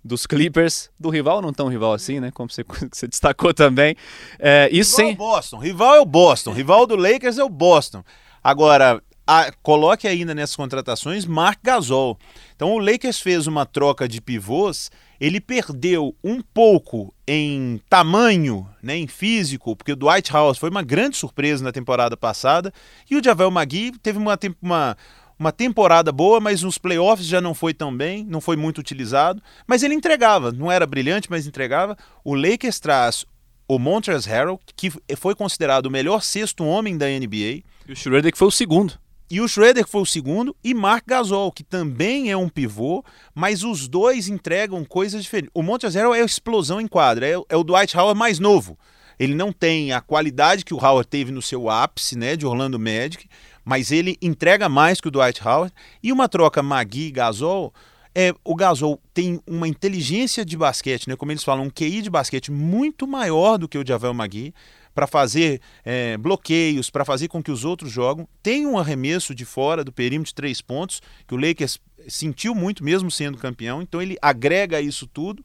dos 0.04 0.26
Clippers, 0.26 0.90
do 0.98 1.10
rival 1.10 1.40
não 1.40 1.52
tão 1.52 1.68
rival 1.68 1.92
assim, 1.92 2.20
né? 2.20 2.30
Como 2.32 2.50
você, 2.50 2.64
você 2.92 3.06
destacou 3.06 3.54
também. 3.54 3.96
É, 4.38 4.68
isso 4.72 4.96
rival 4.96 5.06
sem... 5.06 5.10
é 5.10 5.12
o 5.12 5.16
Boston, 5.16 5.58
rival 5.58 5.94
é 5.94 6.00
o 6.00 6.06
Boston, 6.06 6.52
rival 6.52 6.86
do 6.86 6.96
Lakers 6.96 7.38
é 7.38 7.44
o 7.44 7.48
Boston. 7.48 8.02
Agora, 8.42 9.02
a, 9.26 9.52
coloque 9.62 10.08
ainda 10.08 10.34
nessas 10.34 10.56
contratações 10.56 11.24
Mark 11.24 11.60
Gasol. 11.62 12.18
Então 12.56 12.72
o 12.72 12.78
Lakers 12.78 13.20
fez 13.20 13.46
uma 13.46 13.64
troca 13.64 14.08
de 14.08 14.20
pivôs 14.20 14.90
ele 15.22 15.40
perdeu 15.40 16.16
um 16.24 16.42
pouco 16.42 17.14
em 17.28 17.80
tamanho, 17.88 18.68
né, 18.82 18.96
em 18.96 19.06
físico, 19.06 19.76
porque 19.76 19.92
o 19.92 19.96
Dwight 19.96 20.32
House 20.32 20.58
foi 20.58 20.68
uma 20.68 20.82
grande 20.82 21.16
surpresa 21.16 21.62
na 21.62 21.70
temporada 21.70 22.16
passada, 22.16 22.74
e 23.08 23.14
o 23.14 23.22
Javel 23.22 23.48
Magui 23.48 23.92
teve 24.02 24.18
uma, 24.18 24.36
uma, 24.60 24.96
uma 25.38 25.52
temporada 25.52 26.12
boa, 26.12 26.40
mas 26.40 26.62
nos 26.62 26.78
playoffs 26.78 27.26
já 27.26 27.40
não 27.40 27.54
foi 27.54 27.74
tão 27.74 27.94
bem, 27.94 28.24
não 28.24 28.40
foi 28.40 28.56
muito 28.56 28.78
utilizado, 28.78 29.42
mas 29.66 29.82
ele 29.82 29.94
entregava, 29.94 30.52
não 30.52 30.70
era 30.70 30.86
brilhante, 30.86 31.30
mas 31.30 31.46
entregava. 31.46 31.96
O 32.24 32.34
Lakers 32.34 32.78
traz 32.78 33.26
o 33.66 33.78
Montrezl 33.78 34.28
Harrell, 34.28 34.60
que 34.76 34.92
foi 35.16 35.34
considerado 35.34 35.86
o 35.86 35.90
melhor 35.90 36.22
sexto 36.22 36.64
homem 36.64 36.96
da 36.96 37.06
NBA. 37.06 37.62
E 37.88 37.92
o 37.92 37.96
Schroeder 37.96 38.32
que 38.32 38.38
foi 38.38 38.48
o 38.48 38.52
segundo. 38.52 38.98
E 39.30 39.40
o 39.40 39.48
Schroeder 39.48 39.88
foi 39.88 40.02
o 40.02 40.06
segundo, 40.06 40.54
e 40.62 40.74
Mark 40.74 41.04
Gasol, 41.06 41.50
que 41.50 41.64
também 41.64 42.30
é 42.30 42.36
um 42.36 42.50
pivô, 42.50 43.02
mas 43.34 43.64
os 43.64 43.88
dois 43.88 44.28
entregam 44.28 44.84
coisas 44.84 45.22
diferentes. 45.22 45.50
O 45.54 45.62
Montezero 45.62 46.12
é 46.12 46.20
a 46.20 46.24
explosão 46.24 46.78
em 46.78 46.86
quadra, 46.86 47.26
é, 47.26 47.32
é 47.48 47.56
o 47.56 47.64
Dwight 47.64 47.96
Howard 47.96 48.18
mais 48.18 48.38
novo. 48.38 48.78
Ele 49.18 49.34
não 49.34 49.50
tem 49.50 49.92
a 49.92 50.02
qualidade 50.02 50.66
que 50.66 50.74
o 50.74 50.76
Howard 50.76 51.08
teve 51.08 51.32
no 51.32 51.40
seu 51.40 51.70
ápice, 51.70 52.14
né, 52.14 52.36
de 52.36 52.44
Orlando 52.44 52.78
Magic, 52.78 53.26
mas 53.64 53.90
ele 53.92 54.16
entrega 54.20 54.68
mais 54.68 55.00
que 55.00 55.08
o 55.08 55.10
Dwight 55.10 55.46
Howard. 55.46 55.72
E 56.02 56.12
uma 56.12 56.28
troca 56.28 56.62
Magui 56.62 57.10
Gasol, 57.10 57.72
é, 58.14 58.34
o 58.44 58.54
Gasol 58.54 59.00
tem 59.14 59.40
uma 59.46 59.66
inteligência 59.66 60.44
de 60.44 60.56
basquete, 60.56 61.08
né, 61.08 61.16
como 61.16 61.32
eles 61.32 61.44
falam, 61.44 61.64
um 61.64 61.70
QI 61.70 62.02
de 62.02 62.10
basquete 62.10 62.50
muito 62.50 63.06
maior 63.06 63.56
do 63.56 63.68
que 63.68 63.78
o 63.78 63.86
Javel 63.86 64.12
Magui 64.12 64.52
para 64.94 65.06
fazer 65.06 65.60
é, 65.84 66.18
bloqueios, 66.18 66.90
para 66.90 67.04
fazer 67.04 67.28
com 67.28 67.42
que 67.42 67.50
os 67.50 67.64
outros 67.64 67.90
jogam. 67.90 68.28
Tem 68.42 68.66
um 68.66 68.78
arremesso 68.78 69.34
de 69.34 69.44
fora 69.44 69.82
do 69.82 69.92
perímetro 69.92 70.28
de 70.28 70.34
três 70.34 70.60
pontos, 70.60 71.00
que 71.26 71.34
o 71.34 71.38
Lakers 71.38 71.78
sentiu 72.08 72.54
muito, 72.54 72.84
mesmo 72.84 73.10
sendo 73.10 73.38
campeão, 73.38 73.80
então 73.80 74.02
ele 74.02 74.16
agrega 74.20 74.80
isso 74.80 75.06
tudo. 75.06 75.44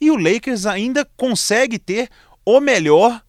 E 0.00 0.10
o 0.10 0.16
Lakers 0.16 0.66
ainda 0.66 1.08
consegue 1.16 1.78
ter 1.78 2.08
o 2.44 2.60
melhor 2.60 3.22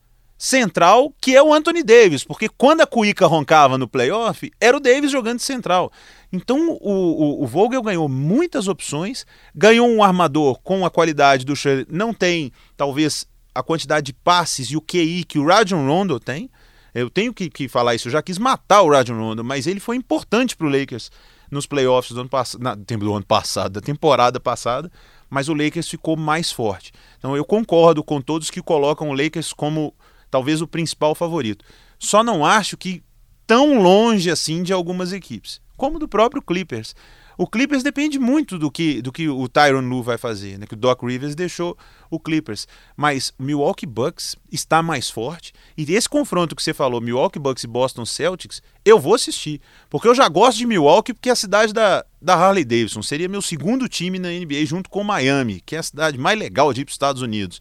central, 0.44 1.14
que 1.22 1.38
é 1.38 1.42
o 1.42 1.54
Anthony 1.54 1.82
Davis, 1.84 2.26
porque 2.26 2.50
quando 2.50 2.82
a 2.82 2.86
Cuica 2.86 3.26
roncava 3.26 3.78
no 3.78 3.88
playoff, 3.88 4.52
era 4.60 4.76
o 4.76 4.80
Davis 4.82 5.10
jogando 5.10 5.38
de 5.38 5.44
central. 5.44 5.90
Então 6.34 6.70
o, 6.70 6.74
o, 6.82 7.44
o, 7.44 7.48
Vogel 7.48 7.82
ganhou 7.82 8.10
muitas 8.10 8.68
opções, 8.68 9.26
ganhou 9.56 9.88
um 9.88 10.04
armador 10.04 10.60
com 10.62 10.86
a 10.86 10.92
qualidade 10.92 11.46
do 11.46 11.56
Schroeder, 11.56 11.86
não 11.90 12.14
tem 12.14 12.52
talvez 12.76 13.26
a 13.56 13.64
quantidade 13.64 14.08
de 14.08 14.14
passes 14.14 14.68
e 14.68 14.76
o 14.76 14.82
QI 14.82 15.24
que 15.24 15.40
o 15.40 15.46
Rajon 15.48 15.88
Rondo 15.88 16.20
tem. 16.20 16.50
Eu 16.94 17.10
tenho 17.10 17.34
que, 17.34 17.50
que 17.50 17.70
falar 17.70 17.96
isso, 17.96 18.10
eu 18.10 18.12
já 18.12 18.22
quis 18.22 18.38
matar 18.38 18.82
o 18.82 18.90
Rajon 18.90 19.18
Rondo, 19.18 19.46
mas 19.46 19.66
ele 19.66 19.80
foi 19.80 19.96
importante 19.96 20.58
para 20.58 20.68
o 20.68 20.70
Lakers 20.70 21.10
nos 21.50 21.66
playoffs 21.66 22.12
do 22.12 22.20
ano 22.20 22.30
passado, 22.30 22.60
do 22.86 23.14
ano 23.14 23.26
passado, 23.26 23.72
da 23.72 23.82
temporada 23.82 24.42
passada, 24.42 24.92
mas 25.30 25.48
o 25.48 25.54
Lakers 25.54 25.88
ficou 25.88 26.18
mais 26.18 26.52
forte. 26.52 26.92
Então 27.18 27.34
eu 27.34 27.46
concordo 27.46 28.04
com 28.04 28.20
todos 28.20 28.52
que 28.52 28.62
colocam 28.62 29.10
o 29.10 29.14
Lakers 29.14 29.54
como 29.54 29.96
talvez 30.34 30.64
o 30.64 30.68
principal 30.68 31.14
favorito. 31.14 31.64
Só 32.00 32.24
não 32.24 32.44
acho 32.44 32.76
que 32.76 33.04
tão 33.46 33.80
longe 33.80 34.32
assim 34.32 34.64
de 34.64 34.74
algumas 34.74 35.14
equipes, 35.14 35.62
como 35.78 36.00
do 36.00 36.08
próprio 36.08 36.42
Clippers. 36.42 36.96
O 37.38 37.46
Clippers 37.46 37.84
depende 37.84 38.18
muito 38.18 38.58
do 38.58 38.72
que, 38.72 39.00
do 39.00 39.12
que 39.12 39.30
o 39.30 39.48
Tyron 39.48 39.82
Lue 39.82 40.02
vai 40.02 40.18
fazer, 40.18 40.58
né? 40.58 40.66
Que 40.66 40.74
o 40.74 40.78
Doc 40.78 41.04
Rivers 41.04 41.36
deixou 41.36 41.78
o 42.10 42.20
Clippers. 42.20 42.68
Mas 42.98 43.32
Milwaukee 43.38 43.86
Bucks 43.86 44.36
está 44.52 44.82
mais 44.82 45.10
forte. 45.10 45.54
E 45.78 45.84
esse 45.94 46.10
confronto 46.10 46.56
que 46.56 46.64
você 46.64 46.74
falou, 46.74 47.02
Milwaukee 47.02 47.40
Bucks 47.40 47.64
e 47.64 47.68
Boston 47.68 48.06
Celtics, 48.06 48.62
eu 48.84 49.00
vou 49.00 49.14
assistir. 49.16 49.62
Porque 49.90 50.08
eu 50.08 50.16
já 50.16 50.28
gosto 50.30 50.58
de 50.58 50.66
Milwaukee, 50.66 51.14
porque 51.14 51.30
é 51.30 51.32
a 51.32 51.36
cidade 51.36 51.74
da, 51.74 52.04
da 52.20 52.36
Harley 52.36 52.66
Davidson. 52.66 53.04
Seria 53.04 53.30
meu 53.30 53.42
segundo 53.42 53.88
time 53.88 54.18
na 54.18 54.30
NBA, 54.30 54.66
junto 54.66 54.90
com 54.90 55.04
Miami, 55.04 55.62
que 55.64 55.76
é 55.76 55.80
a 55.80 55.84
cidade 55.84 56.18
mais 56.18 56.38
legal 56.38 56.72
de 56.72 56.82
ir 56.82 56.86
para 56.86 56.92
os 56.92 56.96
Estados 56.96 57.22
Unidos. 57.22 57.60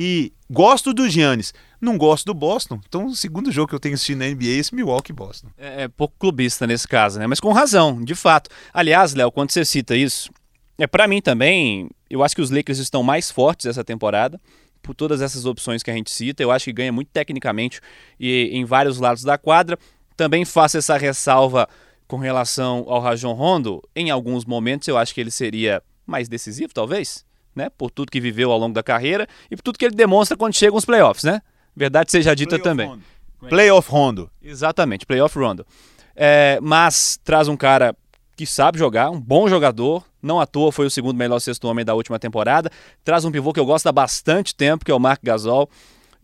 E 0.00 0.32
gosto 0.48 0.94
do 0.94 1.10
Giannis, 1.10 1.52
não 1.80 1.98
gosto 1.98 2.26
do 2.26 2.32
Boston. 2.32 2.80
Então, 2.86 3.06
o 3.06 3.16
segundo 3.16 3.50
jogo 3.50 3.66
que 3.66 3.74
eu 3.74 3.80
tenho 3.80 3.96
assistido 3.96 4.18
na 4.18 4.28
NBA 4.28 4.44
é 4.44 4.50
esse 4.50 4.72
Milwaukee 4.72 5.12
Boston. 5.12 5.48
É, 5.58 5.82
é 5.82 5.88
pouco 5.88 6.14
clubista 6.16 6.68
nesse 6.68 6.86
caso, 6.86 7.18
né? 7.18 7.26
Mas 7.26 7.40
com 7.40 7.52
razão, 7.52 8.00
de 8.04 8.14
fato. 8.14 8.48
Aliás, 8.72 9.12
Léo, 9.12 9.32
quando 9.32 9.50
você 9.50 9.64
cita 9.64 9.96
isso, 9.96 10.30
é 10.78 10.86
para 10.86 11.08
mim 11.08 11.20
também, 11.20 11.90
eu 12.08 12.22
acho 12.22 12.36
que 12.36 12.40
os 12.40 12.48
Lakers 12.48 12.78
estão 12.78 13.02
mais 13.02 13.28
fortes 13.28 13.66
essa 13.66 13.82
temporada 13.82 14.40
por 14.80 14.94
todas 14.94 15.20
essas 15.20 15.44
opções 15.44 15.82
que 15.82 15.90
a 15.90 15.94
gente 15.94 16.12
cita. 16.12 16.44
Eu 16.44 16.52
acho 16.52 16.66
que 16.66 16.72
ganha 16.72 16.92
muito 16.92 17.08
tecnicamente 17.12 17.80
e 18.20 18.50
em 18.52 18.64
vários 18.64 19.00
lados 19.00 19.24
da 19.24 19.36
quadra. 19.36 19.76
Também 20.16 20.44
faço 20.44 20.78
essa 20.78 20.96
ressalva 20.96 21.68
com 22.06 22.18
relação 22.18 22.84
ao 22.86 23.00
Rajon 23.00 23.32
Rondo. 23.32 23.82
Em 23.96 24.10
alguns 24.10 24.44
momentos 24.44 24.86
eu 24.86 24.96
acho 24.96 25.12
que 25.12 25.20
ele 25.20 25.32
seria 25.32 25.82
mais 26.06 26.28
decisivo, 26.28 26.72
talvez 26.72 27.26
né? 27.58 27.68
Por 27.76 27.90
tudo 27.90 28.10
que 28.10 28.20
viveu 28.20 28.50
ao 28.50 28.58
longo 28.58 28.72
da 28.72 28.82
carreira 28.82 29.26
e 29.50 29.56
por 29.56 29.62
tudo 29.62 29.78
que 29.78 29.84
ele 29.84 29.94
demonstra 29.94 30.36
quando 30.36 30.54
chega 30.54 30.74
os 30.74 30.84
playoffs, 30.84 31.24
né? 31.24 31.42
Verdade 31.76 32.10
seja 32.10 32.34
dita 32.34 32.58
Play 32.58 32.62
também. 32.62 32.88
Rondo. 32.88 33.02
Playoff 33.48 33.90
Rondo. 33.90 34.30
Exatamente, 34.42 35.04
playoff 35.04 35.38
Rondo. 35.38 35.66
É, 36.16 36.58
mas 36.62 37.20
traz 37.22 37.46
um 37.48 37.56
cara 37.56 37.94
que 38.36 38.46
sabe 38.46 38.78
jogar, 38.78 39.10
um 39.10 39.20
bom 39.20 39.48
jogador, 39.48 40.04
não 40.22 40.40
à 40.40 40.46
toa 40.46 40.72
foi 40.72 40.86
o 40.86 40.90
segundo 40.90 41.16
melhor 41.16 41.38
sexto 41.40 41.66
homem 41.66 41.84
da 41.84 41.94
última 41.94 42.18
temporada. 42.18 42.70
Traz 43.04 43.24
um 43.24 43.30
pivô 43.30 43.52
que 43.52 43.60
eu 43.60 43.66
gosto 43.66 43.86
há 43.88 43.92
bastante 43.92 44.54
tempo, 44.54 44.84
que 44.84 44.90
é 44.90 44.94
o 44.94 44.98
Mark 44.98 45.20
Gasol. 45.22 45.68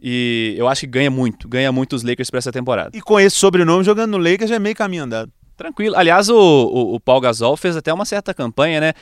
E 0.00 0.54
eu 0.58 0.68
acho 0.68 0.82
que 0.82 0.86
ganha 0.86 1.10
muito, 1.10 1.48
ganha 1.48 1.72
muito 1.72 1.94
os 1.96 2.02
Lakers 2.02 2.30
para 2.30 2.38
essa 2.38 2.52
temporada. 2.52 2.90
E 2.96 3.00
com 3.00 3.18
esse 3.18 3.36
sobrenome, 3.36 3.84
jogando 3.84 4.12
no 4.12 4.18
Lakers, 4.18 4.50
já 4.50 4.56
é 4.56 4.58
meio 4.58 4.74
caminho 4.74 5.04
andado. 5.04 5.32
Tranquilo. 5.56 5.96
Aliás, 5.96 6.28
o, 6.28 6.36
o, 6.36 6.94
o 6.96 7.00
Paul 7.00 7.20
Gasol 7.20 7.56
fez 7.56 7.76
até 7.76 7.92
uma 7.92 8.04
certa 8.04 8.34
campanha, 8.34 8.80
né? 8.80 8.92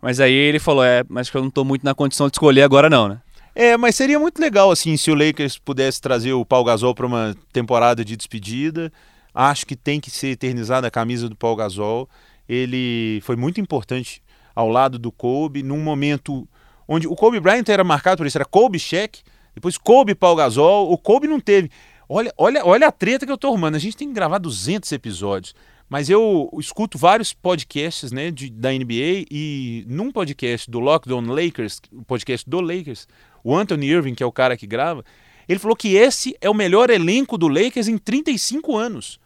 Mas 0.00 0.20
aí 0.20 0.32
ele 0.32 0.58
falou: 0.58 0.84
é, 0.84 1.04
mas 1.08 1.28
que 1.28 1.36
eu 1.36 1.40
não 1.40 1.48
estou 1.48 1.64
muito 1.64 1.84
na 1.84 1.94
condição 1.94 2.28
de 2.28 2.34
escolher 2.34 2.62
agora, 2.62 2.88
não, 2.88 3.08
né? 3.08 3.20
É, 3.54 3.76
mas 3.76 3.96
seria 3.96 4.18
muito 4.18 4.40
legal 4.40 4.70
assim 4.70 4.96
se 4.96 5.10
o 5.10 5.14
Lakers 5.14 5.58
pudesse 5.58 6.00
trazer 6.00 6.32
o 6.32 6.44
Paul 6.44 6.64
Gasol 6.64 6.94
para 6.94 7.06
uma 7.06 7.36
temporada 7.52 8.04
de 8.04 8.16
despedida. 8.16 8.92
Acho 9.34 9.66
que 9.66 9.76
tem 9.76 10.00
que 10.00 10.10
ser 10.10 10.28
eternizada 10.28 10.86
a 10.86 10.90
camisa 10.90 11.28
do 11.28 11.36
Paul 11.36 11.56
Gasol. 11.56 12.08
Ele 12.48 13.20
foi 13.22 13.36
muito 13.36 13.60
importante 13.60 14.22
ao 14.54 14.68
lado 14.68 14.98
do 14.98 15.12
Kobe 15.12 15.62
num 15.62 15.80
momento 15.80 16.48
onde 16.86 17.06
o 17.06 17.14
Kobe 17.14 17.38
Bryant 17.38 17.68
era 17.68 17.84
marcado 17.84 18.18
por 18.18 18.26
isso, 18.26 18.36
era 18.36 18.44
Kobe 18.44 18.78
Shaq, 18.78 19.22
depois 19.54 19.78
Kobe 19.78 20.14
Paul 20.14 20.36
Gasol. 20.36 20.90
O 20.90 20.98
Kobe 20.98 21.26
não 21.26 21.38
teve. 21.38 21.70
Olha, 22.08 22.32
olha, 22.36 22.64
olha 22.64 22.88
a 22.88 22.92
treta 22.92 23.24
que 23.24 23.30
eu 23.30 23.38
tô 23.38 23.48
arrumando. 23.48 23.76
A 23.76 23.78
gente 23.78 23.96
tem 23.96 24.08
que 24.08 24.14
gravar 24.14 24.38
200 24.38 24.90
episódios. 24.90 25.54
Mas 25.90 26.08
eu 26.08 26.48
escuto 26.56 26.96
vários 26.96 27.32
podcasts 27.32 28.12
né, 28.12 28.30
de, 28.30 28.48
da 28.48 28.70
NBA 28.70 29.26
e 29.28 29.84
num 29.88 30.12
podcast 30.12 30.70
do 30.70 30.78
Lockdown 30.78 31.26
Lakers, 31.26 31.80
o 31.92 32.04
podcast 32.04 32.48
do 32.48 32.60
Lakers, 32.60 33.08
o 33.42 33.56
Anthony 33.56 33.88
Irving, 33.88 34.14
que 34.14 34.22
é 34.22 34.26
o 34.26 34.30
cara 34.30 34.56
que 34.56 34.68
grava, 34.68 35.04
ele 35.48 35.58
falou 35.58 35.76
que 35.76 35.96
esse 35.96 36.36
é 36.40 36.48
o 36.48 36.54
melhor 36.54 36.90
elenco 36.90 37.36
do 37.36 37.48
Lakers 37.48 37.88
em 37.88 37.98
35 37.98 38.76
anos. 38.76 39.18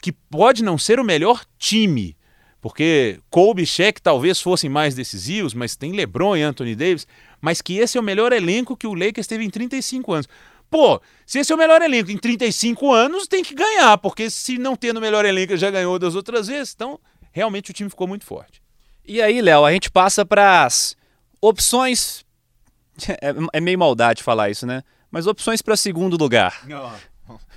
Que 0.00 0.12
pode 0.12 0.62
não 0.62 0.78
ser 0.78 1.00
o 1.00 1.04
melhor 1.04 1.44
time, 1.58 2.16
porque 2.60 3.18
Kobe 3.28 3.62
e 3.62 3.66
Shaq 3.66 4.00
talvez 4.00 4.40
fossem 4.40 4.70
mais 4.70 4.94
decisivos, 4.94 5.52
mas 5.52 5.74
tem 5.74 5.90
LeBron 5.90 6.36
e 6.36 6.42
Anthony 6.42 6.76
Davis, 6.76 7.04
mas 7.40 7.60
que 7.60 7.78
esse 7.78 7.98
é 7.98 8.00
o 8.00 8.04
melhor 8.04 8.32
elenco 8.32 8.76
que 8.76 8.86
o 8.86 8.94
Lakers 8.94 9.26
teve 9.26 9.44
em 9.44 9.50
35 9.50 10.12
anos. 10.12 10.28
Pô, 10.72 11.02
se 11.26 11.38
esse 11.38 11.52
é 11.52 11.54
o 11.54 11.58
melhor 11.58 11.82
elenco 11.82 12.10
em 12.10 12.16
35 12.16 12.90
anos, 12.94 13.28
tem 13.28 13.44
que 13.44 13.54
ganhar, 13.54 13.98
porque 13.98 14.30
se 14.30 14.56
não 14.56 14.74
tendo 14.74 14.96
o 14.96 15.00
melhor 15.02 15.22
elenco, 15.26 15.54
já 15.54 15.70
ganhou 15.70 15.98
das 15.98 16.14
outras 16.14 16.46
vezes. 16.46 16.72
Então, 16.74 16.98
realmente 17.30 17.70
o 17.70 17.74
time 17.74 17.90
ficou 17.90 18.08
muito 18.08 18.24
forte. 18.24 18.62
E 19.04 19.20
aí, 19.20 19.42
Léo, 19.42 19.66
a 19.66 19.70
gente 19.72 19.90
passa 19.90 20.24
para 20.24 20.64
as 20.64 20.96
opções. 21.42 22.24
É, 23.20 23.34
é, 23.52 23.60
meio 23.60 23.78
maldade 23.78 24.22
falar 24.22 24.48
isso, 24.48 24.66
né? 24.66 24.82
Mas 25.10 25.26
opções 25.26 25.60
para 25.60 25.76
segundo 25.76 26.16
lugar. 26.16 26.62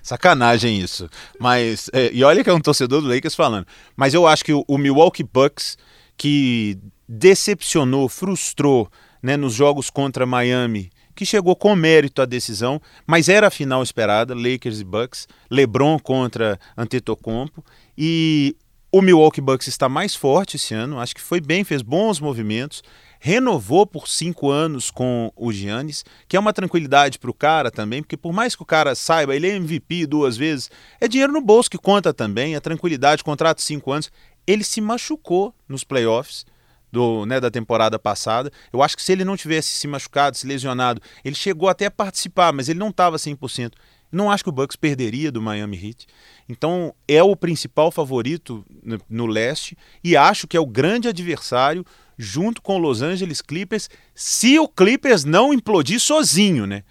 Sacanagem 0.04 0.78
isso. 0.78 1.10
Mas, 1.40 1.90
é, 1.94 2.10
e 2.12 2.22
olha 2.22 2.44
que 2.44 2.50
é 2.50 2.54
um 2.54 2.60
torcedor 2.60 3.02
do 3.02 3.08
Lakers 3.08 3.34
falando. 3.34 3.66
Mas 3.96 4.14
eu 4.14 4.28
acho 4.28 4.44
que 4.44 4.52
o, 4.52 4.66
o 4.68 4.78
Milwaukee 4.78 5.24
Bucks, 5.24 5.78
que 6.18 6.78
decepcionou, 7.08 8.10
frustrou 8.10 8.92
né, 9.24 9.38
nos 9.38 9.54
jogos 9.54 9.90
contra 9.90 10.26
Miami 10.26 10.92
que 11.16 11.26
chegou 11.26 11.56
com 11.56 11.76
mérito 11.76 12.22
à 12.22 12.26
decisão, 12.26 12.82
mas 13.08 13.30
era 13.30 13.48
a 13.48 13.52
final 13.52 13.82
esperada, 13.82 14.36
Lakers 14.36 14.80
e 14.80 14.84
Bucks, 14.84 15.28
LeBron 15.50 15.98
contra 16.00 16.60
Antetokounmpo 16.78 17.64
e 17.98 18.56
o 18.92 19.02
Milwaukee 19.02 19.42
Bucks 19.42 19.68
está 19.68 19.90
mais 19.90 20.16
forte 20.16 20.56
esse 20.56 20.74
ano, 20.74 21.00
acho 21.00 21.14
que 21.14 21.22
foi 21.22 21.42
bem, 21.42 21.66
fez 21.66 21.82
bons 21.82 22.20
movimentos, 22.20 22.82
renovou 23.20 23.86
por 23.86 24.08
cinco 24.08 24.50
anos 24.50 24.90
com 24.90 25.34
o 25.36 25.52
Giannis, 25.52 26.06
que 26.30 26.38
é 26.38 26.40
uma 26.40 26.54
tranquilidade 26.54 27.20
para 27.20 27.30
o 27.30 27.34
cara 27.34 27.70
também, 27.70 28.02
porque 28.02 28.16
por 28.16 28.32
mais 28.32 28.56
que 28.56 28.62
o 28.62 28.66
cara 28.66 28.96
saiba, 28.96 29.36
ele 29.36 29.50
é 29.50 29.56
MVP 29.56 30.06
duas 30.06 30.38
vezes, 30.38 30.70
é 31.02 31.08
dinheiro 31.08 31.34
no 31.34 31.42
bolso 31.42 31.70
que 31.70 31.78
conta 31.78 32.14
também, 32.14 32.56
a 32.56 32.62
tranquilidade, 32.62 33.24
contrato 33.24 33.62
cinco 33.62 33.92
anos. 33.92 34.10
Ele 34.48 34.64
se 34.64 34.80
machucou 34.80 35.54
nos 35.68 35.84
playoffs, 35.84 36.46
do, 36.96 37.26
né, 37.26 37.42
da 37.42 37.52
temporada 37.52 38.00
passada. 38.00 38.50
Eu 38.72 38.82
acho 38.82 38.96
que 38.96 39.04
se 39.04 39.12
ele 39.12 39.26
não 39.26 39.36
tivesse 39.36 39.68
se 39.72 39.86
machucado, 39.86 40.38
se 40.38 40.48
lesionado, 40.48 41.02
ele 41.26 41.36
chegou 41.36 41.68
até 41.68 41.88
a 41.88 41.92
participar, 41.92 42.54
mas 42.54 42.70
ele 42.70 42.80
não 42.80 42.88
estava 42.88 43.18
100%. 43.18 43.74
Não 44.10 44.32
acho 44.32 44.44
que 44.44 44.50
o 44.50 44.54
Bucks 44.54 44.78
perderia 44.78 45.30
do 45.30 45.42
Miami 45.42 45.76
Heat. 45.76 46.08
Então 46.48 46.94
é 47.06 47.22
o 47.22 47.36
principal 47.36 47.92
favorito 47.92 48.66
no, 48.82 48.98
no 49.10 49.26
leste 49.26 49.78
e 50.02 50.16
acho 50.16 50.48
que 50.48 50.56
é 50.56 50.60
o 50.60 50.66
grande 50.66 51.10
adversário 51.10 51.86
junto 52.18 52.62
com 52.62 52.76
o 52.76 52.78
Los 52.78 53.02
Angeles 53.02 53.42
Clippers, 53.42 53.90
se 54.14 54.58
o 54.58 54.70
Clippers 54.70 55.26
não 55.26 55.54
implodir 55.54 56.00
sozinho, 56.00 56.66
né? 56.66 56.84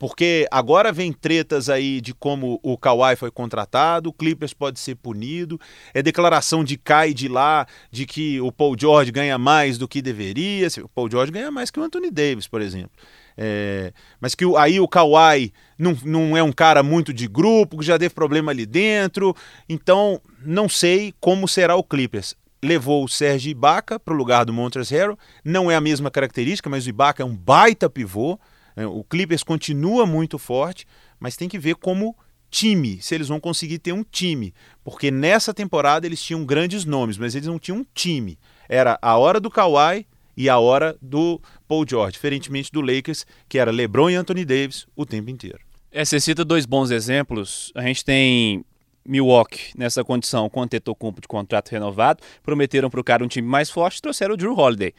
Porque 0.00 0.48
agora 0.50 0.90
vem 0.92 1.12
tretas 1.12 1.68
aí 1.68 2.00
de 2.00 2.14
como 2.14 2.58
o 2.62 2.78
Kawhi 2.78 3.16
foi 3.16 3.30
contratado, 3.30 4.08
o 4.08 4.12
Clippers 4.14 4.54
pode 4.54 4.80
ser 4.80 4.94
punido, 4.94 5.60
é 5.92 6.00
declaração 6.02 6.64
de 6.64 6.78
Kai 6.78 7.12
de 7.12 7.28
lá 7.28 7.66
de 7.90 8.06
que 8.06 8.40
o 8.40 8.50
Paul 8.50 8.74
George 8.80 9.12
ganha 9.12 9.36
mais 9.36 9.76
do 9.76 9.86
que 9.86 10.00
deveria, 10.00 10.68
o 10.82 10.88
Paul 10.88 11.10
George 11.10 11.30
ganha 11.30 11.50
mais 11.50 11.70
que 11.70 11.78
o 11.78 11.82
Anthony 11.82 12.10
Davis, 12.10 12.48
por 12.48 12.62
exemplo. 12.62 12.92
É, 13.36 13.92
mas 14.18 14.34
que 14.34 14.42
aí 14.56 14.80
o 14.80 14.88
Kawhi 14.88 15.52
não, 15.78 15.94
não 16.02 16.34
é 16.34 16.42
um 16.42 16.50
cara 16.50 16.82
muito 16.82 17.12
de 17.12 17.28
grupo, 17.28 17.76
que 17.76 17.84
já 17.84 17.98
teve 17.98 18.14
problema 18.14 18.52
ali 18.52 18.64
dentro, 18.64 19.36
então 19.68 20.18
não 20.42 20.66
sei 20.66 21.12
como 21.20 21.46
será 21.46 21.76
o 21.76 21.84
Clippers 21.84 22.34
levou 22.62 23.04
o 23.04 23.08
Sérgio 23.08 23.50
Ibaka 23.50 23.98
para 23.98 24.12
o 24.12 24.16
lugar 24.16 24.44
do 24.44 24.52
Montrezl 24.52 24.94
Harrell. 24.94 25.18
Não 25.42 25.70
é 25.70 25.76
a 25.76 25.80
mesma 25.80 26.10
característica, 26.10 26.68
mas 26.68 26.84
o 26.84 26.90
Ibaka 26.90 27.22
é 27.22 27.26
um 27.26 27.34
baita 27.34 27.88
pivô. 27.88 28.38
É, 28.76 28.86
o 28.86 29.04
Clippers 29.04 29.42
continua 29.42 30.06
muito 30.06 30.38
forte, 30.38 30.86
mas 31.18 31.36
tem 31.36 31.48
que 31.48 31.58
ver 31.58 31.76
como 31.76 32.16
time, 32.50 33.00
se 33.00 33.14
eles 33.14 33.28
vão 33.28 33.38
conseguir 33.38 33.78
ter 33.78 33.92
um 33.92 34.02
time. 34.02 34.52
Porque 34.82 35.10
nessa 35.10 35.54
temporada 35.54 36.06
eles 36.06 36.22
tinham 36.22 36.44
grandes 36.44 36.84
nomes, 36.84 37.16
mas 37.16 37.34
eles 37.34 37.46
não 37.46 37.58
tinham 37.58 37.78
um 37.78 37.86
time. 37.94 38.38
Era 38.68 38.98
a 39.00 39.16
hora 39.16 39.38
do 39.38 39.50
Kawhi 39.50 40.06
e 40.36 40.48
a 40.48 40.58
hora 40.58 40.96
do 41.00 41.40
Paul 41.68 41.84
George, 41.88 42.12
diferentemente 42.12 42.72
do 42.72 42.80
Lakers, 42.80 43.26
que 43.48 43.58
era 43.58 43.70
LeBron 43.70 44.10
e 44.10 44.14
Anthony 44.16 44.44
Davis 44.44 44.86
o 44.96 45.06
tempo 45.06 45.30
inteiro. 45.30 45.60
É, 45.92 46.04
você 46.04 46.20
cita 46.20 46.44
dois 46.44 46.66
bons 46.66 46.90
exemplos. 46.90 47.72
A 47.74 47.82
gente 47.82 48.04
tem 48.04 48.64
Milwaukee 49.04 49.72
nessa 49.76 50.04
condição 50.04 50.48
com 50.48 50.60
o 50.60 50.62
Antetokounmpo 50.62 51.20
de 51.20 51.28
contrato 51.28 51.70
renovado, 51.70 52.22
prometeram 52.42 52.90
para 52.90 53.00
o 53.00 53.04
cara 53.04 53.24
um 53.24 53.28
time 53.28 53.46
mais 53.46 53.70
forte, 53.70 54.00
trouxeram 54.00 54.34
o 54.34 54.36
Drew 54.36 54.56
Holiday, 54.56 54.94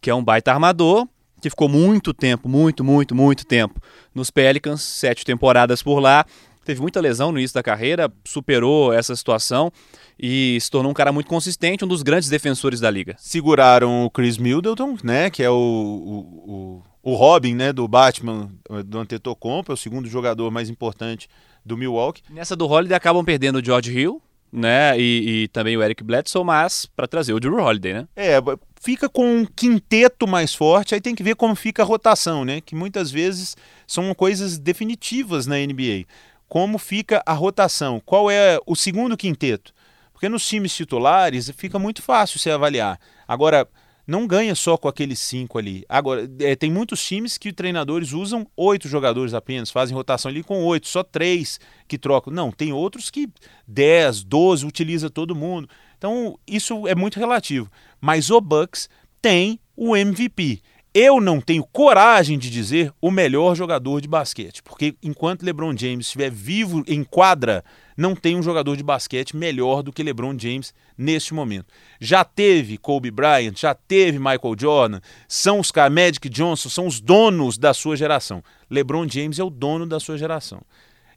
que 0.00 0.10
é 0.10 0.14
um 0.14 0.22
baita 0.22 0.52
armador, 0.52 1.08
que 1.40 1.50
ficou 1.50 1.68
muito 1.68 2.12
tempo, 2.14 2.48
muito, 2.48 2.82
muito, 2.82 3.14
muito 3.14 3.46
tempo 3.46 3.80
nos 4.14 4.30
Pelicans, 4.30 4.82
sete 4.82 5.24
temporadas 5.24 5.82
por 5.82 6.00
lá. 6.00 6.24
Teve 6.64 6.80
muita 6.80 7.00
lesão 7.00 7.30
no 7.30 7.38
início 7.38 7.54
da 7.54 7.62
carreira, 7.62 8.12
superou 8.24 8.92
essa 8.92 9.14
situação 9.14 9.70
e 10.18 10.58
se 10.60 10.68
tornou 10.68 10.90
um 10.90 10.94
cara 10.94 11.12
muito 11.12 11.28
consistente, 11.28 11.84
um 11.84 11.88
dos 11.88 12.02
grandes 12.02 12.28
defensores 12.28 12.80
da 12.80 12.90
liga. 12.90 13.14
Seguraram 13.18 14.04
o 14.04 14.10
Chris 14.10 14.36
Middleton, 14.36 14.96
né, 15.04 15.30
que 15.30 15.44
é 15.44 15.50
o, 15.50 15.54
o, 15.54 16.82
o, 17.04 17.12
o 17.12 17.14
Robin, 17.14 17.54
né, 17.54 17.72
do 17.72 17.86
Batman, 17.86 18.50
do 18.84 18.98
Antetokounmpo, 18.98 19.70
é 19.70 19.74
o 19.74 19.76
segundo 19.76 20.08
jogador 20.08 20.50
mais 20.50 20.68
importante 20.68 21.28
do 21.64 21.76
Milwaukee. 21.76 22.22
Nessa 22.30 22.56
do 22.56 22.66
Holiday 22.66 22.96
acabam 22.96 23.24
perdendo 23.24 23.60
o 23.60 23.64
George 23.64 23.96
Hill, 23.96 24.20
né, 24.52 24.98
e, 24.98 25.42
e 25.42 25.48
também 25.48 25.76
o 25.76 25.82
Eric 25.82 26.02
Bledsoe, 26.02 26.44
mas 26.44 26.86
para 26.86 27.06
trazer 27.06 27.32
o 27.32 27.40
Drew 27.40 27.56
Holiday, 27.56 27.92
né? 27.92 28.08
É, 28.16 28.38
fica 28.80 29.08
com 29.08 29.38
um 29.38 29.44
quinteto 29.44 30.26
mais 30.26 30.54
forte, 30.54 30.94
aí 30.94 31.00
tem 31.00 31.14
que 31.14 31.22
ver 31.22 31.34
como 31.34 31.54
fica 31.54 31.82
a 31.82 31.86
rotação, 31.86 32.44
né? 32.44 32.60
Que 32.60 32.74
muitas 32.74 33.10
vezes 33.10 33.56
são 33.86 34.14
coisas 34.14 34.58
definitivas 34.58 35.46
na 35.46 35.56
NBA. 35.56 36.04
Como 36.48 36.78
fica 36.78 37.22
a 37.26 37.32
rotação? 37.32 38.00
Qual 38.04 38.30
é 38.30 38.58
o 38.64 38.76
segundo 38.76 39.16
quinteto? 39.16 39.72
Porque 40.12 40.28
nos 40.28 40.46
times 40.46 40.74
titulares 40.74 41.50
fica 41.56 41.78
muito 41.78 42.00
fácil 42.00 42.38
você 42.38 42.50
avaliar. 42.50 42.98
Agora, 43.26 43.68
não 44.06 44.26
ganha 44.26 44.54
só 44.54 44.76
com 44.76 44.86
aqueles 44.86 45.18
cinco 45.18 45.58
ali. 45.58 45.84
Agora, 45.88 46.30
é, 46.40 46.54
tem 46.54 46.70
muitos 46.70 47.04
times 47.04 47.36
que 47.36 47.52
treinadores 47.52 48.12
usam 48.12 48.46
oito 48.56 48.88
jogadores 48.88 49.34
apenas, 49.34 49.70
fazem 49.70 49.96
rotação 49.96 50.30
ali 50.30 50.42
com 50.42 50.64
oito, 50.64 50.86
só 50.86 51.02
três 51.02 51.58
que 51.88 51.98
trocam. 51.98 52.32
Não, 52.32 52.52
tem 52.52 52.72
outros 52.72 53.10
que 53.10 53.28
dez, 53.66 54.22
doze, 54.22 54.64
utiliza 54.64 55.10
todo 55.10 55.34
mundo. 55.34 55.68
Então, 55.98 56.38
isso 56.46 56.86
é 56.86 56.94
muito 56.94 57.18
relativo. 57.18 57.70
Mas 58.00 58.30
o 58.30 58.40
Bucks 58.40 58.88
tem 59.20 59.58
o 59.76 59.96
MVP. 59.96 60.62
Eu 60.98 61.20
não 61.20 61.42
tenho 61.42 61.62
coragem 61.62 62.38
de 62.38 62.48
dizer 62.48 62.90
o 63.02 63.10
melhor 63.10 63.54
jogador 63.54 64.00
de 64.00 64.08
basquete, 64.08 64.62
porque 64.62 64.96
enquanto 65.02 65.42
LeBron 65.42 65.76
James 65.76 66.06
estiver 66.06 66.30
vivo 66.30 66.82
em 66.86 67.04
quadra, 67.04 67.62
não 67.94 68.16
tem 68.16 68.34
um 68.34 68.42
jogador 68.42 68.78
de 68.78 68.82
basquete 68.82 69.36
melhor 69.36 69.82
do 69.82 69.92
que 69.92 70.02
LeBron 70.02 70.34
James 70.38 70.72
neste 70.96 71.34
momento. 71.34 71.66
Já 72.00 72.24
teve 72.24 72.78
Kobe 72.78 73.10
Bryant, 73.10 73.58
já 73.58 73.74
teve 73.74 74.18
Michael 74.18 74.56
Jordan, 74.58 75.00
são 75.28 75.60
os 75.60 75.70
Magic 75.92 76.30
Johnson, 76.30 76.70
são 76.70 76.86
os 76.86 76.98
donos 76.98 77.58
da 77.58 77.74
sua 77.74 77.94
geração. 77.94 78.42
LeBron 78.70 79.06
James 79.06 79.38
é 79.38 79.44
o 79.44 79.50
dono 79.50 79.84
da 79.84 80.00
sua 80.00 80.16
geração. 80.16 80.62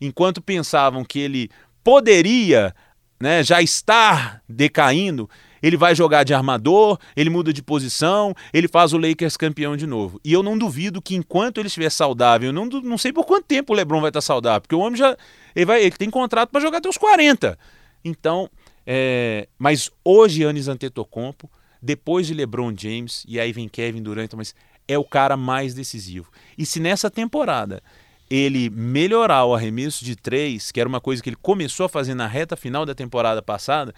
Enquanto 0.02 0.42
pensavam 0.42 1.06
que 1.06 1.20
ele 1.20 1.50
poderia 1.86 2.76
né, 3.18 3.42
já 3.44 3.62
estar 3.62 4.42
decaindo, 4.46 5.30
ele 5.62 5.78
vai 5.78 5.96
jogar 5.96 6.24
de 6.24 6.34
armador, 6.34 6.98
ele 7.16 7.30
muda 7.30 7.52
de 7.52 7.62
posição, 7.62 8.34
ele 8.54 8.68
faz 8.68 8.94
o 8.94 8.98
Lakers 8.98 9.38
campeão 9.38 9.76
de 9.76 9.86
novo. 9.86 10.20
E 10.24 10.34
eu 10.34 10.44
não 10.44 10.58
duvido 10.58 11.02
que 11.02 11.16
enquanto 11.16 11.60
ele 11.60 11.68
estiver 11.68 11.90
saudável, 11.90 12.50
eu 12.50 12.54
não, 12.54 12.66
não 12.66 12.98
sei 12.98 13.12
por 13.14 13.26
quanto 13.26 13.46
tempo 13.46 13.74
o 13.74 13.76
LeBron 13.76 14.02
vai 14.02 14.10
estar 14.10 14.22
saudável, 14.22 14.62
porque 14.62 14.76
o 14.76 14.80
homem 14.80 14.98
já 14.98 15.18
ele, 15.56 15.66
vai, 15.66 15.82
ele 15.82 15.92
tem 15.92 16.10
contrato 16.10 16.50
para 16.50 16.62
jogar 16.62 16.78
até 16.78 16.90
os 16.90 16.98
40. 16.98 17.58
Então, 18.04 18.50
é, 18.86 19.48
mas 19.58 19.90
hoje 20.04 20.44
Anis 20.44 20.68
Antetokounmpo, 20.68 21.50
depois 21.82 22.28
de 22.28 22.34
LeBron 22.34 22.74
James 22.76 23.24
e 23.28 23.40
aí 23.40 23.52
vem 23.52 23.68
Kevin 23.68 24.02
Durant, 24.02 24.34
mas 24.36 24.54
é 24.88 24.98
o 24.98 25.04
cara 25.04 25.38
mais 25.38 25.74
decisivo. 25.74 26.32
E 26.58 26.66
se 26.66 26.80
nessa 26.80 27.10
temporada 27.10 27.82
ele 28.30 28.70
melhorar 28.70 29.46
o 29.46 29.56
arremesso 29.56 30.06
de 30.06 30.16
três, 30.16 30.72
que 30.72 30.80
era 30.80 30.88
uma 30.88 31.02
coisa 31.02 31.22
que 31.22 31.30
ele 31.30 31.38
começou 31.42 31.86
a 31.86 31.90
fazer 31.90 32.14
na 32.14 32.28
reta 32.28 32.56
final 32.56 32.86
da 32.86 32.94
temporada 32.94 33.42
passada, 33.42 33.94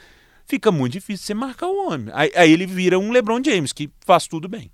fica 0.45 0.71
muito 0.71 0.93
difícil 0.93 1.25
você 1.25 1.33
marcar 1.33 1.67
o 1.67 1.87
homem. 1.87 2.09
Aí, 2.13 2.31
aí 2.35 2.51
ele 2.51 2.65
vira 2.65 2.99
um 2.99 3.11
LeBron 3.11 3.41
James, 3.43 3.71
que 3.71 3.89
faz 4.05 4.27
tudo 4.27 4.47
bem. 4.47 4.71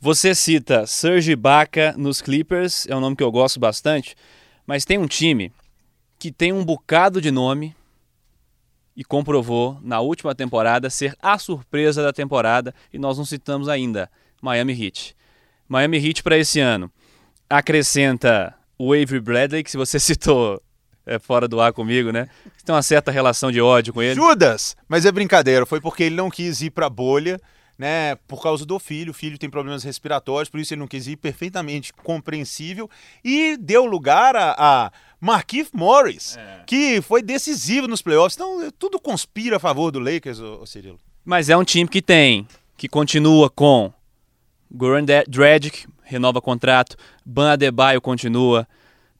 Você 0.00 0.34
cita 0.34 0.86
Serge 0.86 1.32
Ibaka 1.32 1.94
nos 1.96 2.20
Clippers, 2.20 2.86
é 2.88 2.94
um 2.94 3.00
nome 3.00 3.16
que 3.16 3.22
eu 3.22 3.32
gosto 3.32 3.58
bastante, 3.58 4.14
mas 4.66 4.84
tem 4.84 4.98
um 4.98 5.06
time 5.06 5.50
que 6.18 6.30
tem 6.30 6.52
um 6.52 6.64
bocado 6.64 7.20
de 7.20 7.30
nome 7.30 7.74
e 8.96 9.02
comprovou 9.02 9.78
na 9.82 10.00
última 10.00 10.34
temporada 10.34 10.90
ser 10.90 11.16
a 11.20 11.38
surpresa 11.38 12.02
da 12.02 12.12
temporada 12.12 12.74
e 12.92 12.98
nós 12.98 13.18
não 13.18 13.24
citamos 13.24 13.68
ainda 13.68 14.10
Miami 14.40 14.72
Heat. 14.72 15.16
Miami 15.68 15.96
Heat 15.98 16.22
para 16.22 16.38
esse 16.38 16.60
ano 16.60 16.90
acrescenta 17.48 18.54
o 18.78 18.92
Avery 18.92 19.20
Bradley, 19.20 19.64
que 19.64 19.70
se 19.70 19.76
você 19.76 19.98
citou 20.00 20.62
é 21.06 21.18
fora 21.18 21.46
do 21.46 21.60
ar 21.60 21.72
comigo, 21.72 22.10
né? 22.10 22.28
Você 22.56 22.64
tem 22.64 22.74
uma 22.74 22.82
certa 22.82 23.10
relação 23.10 23.50
de 23.52 23.60
ódio 23.60 23.92
com 23.92 24.02
ele. 24.02 24.14
Judas! 24.14 24.76
Mas 24.88 25.04
é 25.04 25.12
brincadeira, 25.12 25.66
foi 25.66 25.80
porque 25.80 26.04
ele 26.04 26.14
não 26.14 26.30
quis 26.30 26.62
ir 26.62 26.70
pra 26.70 26.88
bolha, 26.88 27.40
né? 27.78 28.16
Por 28.26 28.42
causa 28.42 28.64
do 28.64 28.78
filho. 28.78 29.10
O 29.10 29.14
filho 29.14 29.38
tem 29.38 29.50
problemas 29.50 29.82
respiratórios, 29.84 30.48
por 30.48 30.60
isso 30.60 30.72
ele 30.72 30.80
não 30.80 30.88
quis 30.88 31.06
ir, 31.06 31.16
perfeitamente 31.16 31.92
compreensível. 31.92 32.88
E 33.24 33.56
deu 33.56 33.84
lugar 33.84 34.34
a, 34.36 34.54
a 34.58 34.92
Marquise 35.20 35.70
Morris, 35.72 36.36
é. 36.36 36.62
que 36.66 37.00
foi 37.02 37.22
decisivo 37.22 37.86
nos 37.86 38.02
playoffs. 38.02 38.36
Então, 38.36 38.70
tudo 38.78 38.98
conspira 39.00 39.56
a 39.56 39.60
favor 39.60 39.90
do 39.90 39.98
Lakers, 39.98 40.40
ô, 40.40 40.64
Cirilo. 40.66 40.98
Mas 41.24 41.48
é 41.48 41.56
um 41.56 41.64
time 41.64 41.88
que 41.88 42.02
tem, 42.02 42.46
que 42.76 42.88
continua 42.88 43.48
com 43.48 43.92
Goran 44.70 45.04
Dragic, 45.26 45.86
renova 46.02 46.40
contrato, 46.40 46.96
Ban 47.24 47.52
Adebayo 47.52 48.00
continua, 48.00 48.68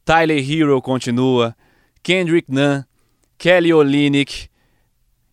Tyler 0.04 0.38
Hero 0.38 0.82
continua, 0.82 1.56
Kendrick 2.04 2.52
Nunn, 2.52 2.82
Kelly 3.38 3.72
Olynyk. 3.72 4.48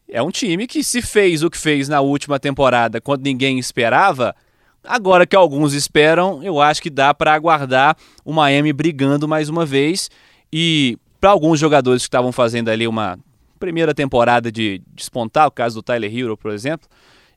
É 0.09 0.23
um 0.23 0.31
time 0.31 0.65
que 0.65 0.83
se 0.83 1.01
fez 1.01 1.43
o 1.43 1.49
que 1.49 1.57
fez 1.57 1.89
na 1.89 1.99
última 1.99 2.39
temporada, 2.39 3.01
quando 3.01 3.23
ninguém 3.23 3.59
esperava. 3.59 4.33
Agora 4.81 5.27
que 5.27 5.35
alguns 5.35 5.73
esperam, 5.73 6.41
eu 6.41 6.59
acho 6.61 6.81
que 6.81 6.89
dá 6.89 7.13
para 7.13 7.33
aguardar 7.33 7.95
o 8.23 8.31
Miami 8.31 8.71
brigando 8.71 9.27
mais 9.27 9.49
uma 9.49 9.65
vez. 9.65 10.09
E 10.51 10.97
para 11.19 11.29
alguns 11.29 11.59
jogadores 11.59 12.03
que 12.03 12.07
estavam 12.07 12.31
fazendo 12.31 12.69
ali 12.69 12.87
uma 12.87 13.19
primeira 13.59 13.93
temporada 13.93 14.49
de 14.49 14.81
despontar, 14.93 15.47
o 15.47 15.51
caso 15.51 15.75
do 15.75 15.83
Tyler 15.83 16.13
Hero, 16.13 16.37
por 16.37 16.51
exemplo, 16.51 16.87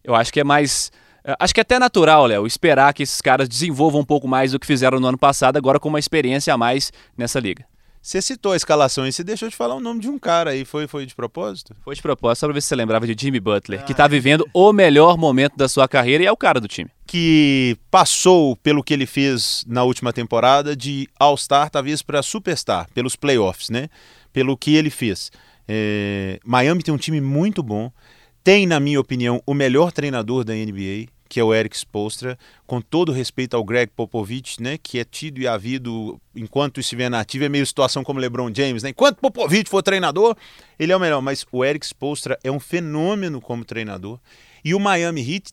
eu 0.05 0.15
acho 0.15 0.33
que 0.33 0.39
é 0.39 0.45
mais. 0.45 0.93
Eh, 1.25 1.37
acho 1.41 1.53
que 1.53 1.61
é 1.61 1.63
até 1.63 1.79
natural, 1.79 2.27
Léo, 2.27 2.47
esperar 2.47 2.95
que 2.95 3.03
esses 3.03 3.21
caras 3.21 3.49
desenvolvam 3.49 4.01
um 4.01 4.05
pouco 4.05 4.29
mais 4.29 4.53
do 4.53 4.61
que 4.61 4.67
fizeram 4.67 5.01
no 5.01 5.09
ano 5.09 5.19
passado, 5.19 5.57
agora 5.57 5.81
com 5.81 5.89
uma 5.89 5.99
experiência 5.99 6.55
a 6.55 6.57
mais 6.57 6.93
nessa 7.19 7.41
liga. 7.41 7.67
Você 8.05 8.21
citou 8.21 8.53
a 8.53 8.57
escalação 8.57 9.07
e 9.09 9.13
você 9.13 9.25
deixou 9.25 9.49
de 9.49 9.57
falar 9.57 9.77
o 9.77 9.81
nome 9.81 9.99
de 9.99 10.11
um 10.11 10.19
cara 10.19 10.51
aí. 10.51 10.67
Foi, 10.67 10.87
foi 10.87 11.07
de 11.07 11.15
propósito? 11.15 11.75
Foi 11.83 11.95
de 11.95 12.03
propósito, 12.03 12.41
só 12.41 12.47
pra 12.47 12.53
ver 12.53 12.61
se 12.61 12.69
você 12.69 12.77
lembrava 12.77 13.07
de 13.07 13.17
Jimmy 13.19 13.41
Butler, 13.41 13.81
ah, 13.81 13.83
que 13.83 13.95
tá 13.95 14.07
vivendo 14.07 14.47
o 14.53 14.75
melhor 14.75 15.17
momento 15.17 15.57
da 15.57 15.67
sua 15.69 15.89
carreira 15.89 16.23
e 16.23 16.27
é 16.27 16.31
o 16.31 16.37
cara 16.37 16.61
do 16.61 16.69
time. 16.69 16.91
Que 17.07 17.79
passou 17.91 18.57
pelo 18.57 18.85
que 18.85 18.93
ele 18.93 19.07
fez 19.07 19.65
na 19.67 19.85
última 19.85 20.13
temporada 20.13 20.77
de 20.77 21.09
All-Star, 21.19 21.71
talvez 21.71 22.03
para 22.03 22.23
Superstar, 22.23 22.91
pelos 22.93 23.17
playoffs, 23.17 23.71
né? 23.71 23.89
Pelo 24.35 24.55
que 24.55 24.75
ele 24.75 24.91
fez. 24.91 25.33
É... 25.67 26.39
Miami 26.45 26.83
tem 26.83 26.93
um 26.93 26.99
time 26.99 27.23
muito 27.23 27.63
bom. 27.63 27.91
Tem, 28.45 28.67
na 28.67 28.79
minha 28.79 29.01
opinião, 29.01 29.43
o 29.47 29.55
melhor 29.55 29.91
treinador 29.91 30.45
da 30.45 30.53
NBA 30.53 31.07
que 31.35 31.41
é 31.41 31.43
o 31.43 31.53
Eric 31.53 31.77
Spolstra, 31.77 32.39
com 32.65 32.81
todo 32.81 33.11
respeito 33.11 33.57
ao 33.57 33.65
Greg 33.65 33.91
Popovich, 33.91 34.63
né, 34.63 34.79
que 34.81 35.01
é 35.01 35.05
tido 35.05 35.41
e 35.41 35.49
havido 35.49 36.17
enquanto 36.33 36.79
estiver 36.79 37.11
nativo, 37.11 37.45
é 37.45 37.49
meio 37.49 37.67
situação 37.67 38.05
como 38.05 38.21
LeBron 38.21 38.53
James, 38.55 38.85
né? 38.85 38.91
Enquanto 38.91 39.17
Popovich 39.17 39.69
for 39.69 39.83
treinador, 39.83 40.37
ele 40.79 40.93
é 40.93 40.97
o 40.97 41.01
melhor, 41.01 41.21
mas 41.21 41.45
o 41.51 41.65
Eric 41.65 41.85
Spolstra 41.85 42.39
é 42.45 42.53
um 42.53 42.61
fenômeno 42.61 43.41
como 43.41 43.65
treinador. 43.65 44.21
E 44.65 44.77
o 44.77 44.79
Miami 44.79 45.29
Heat 45.29 45.51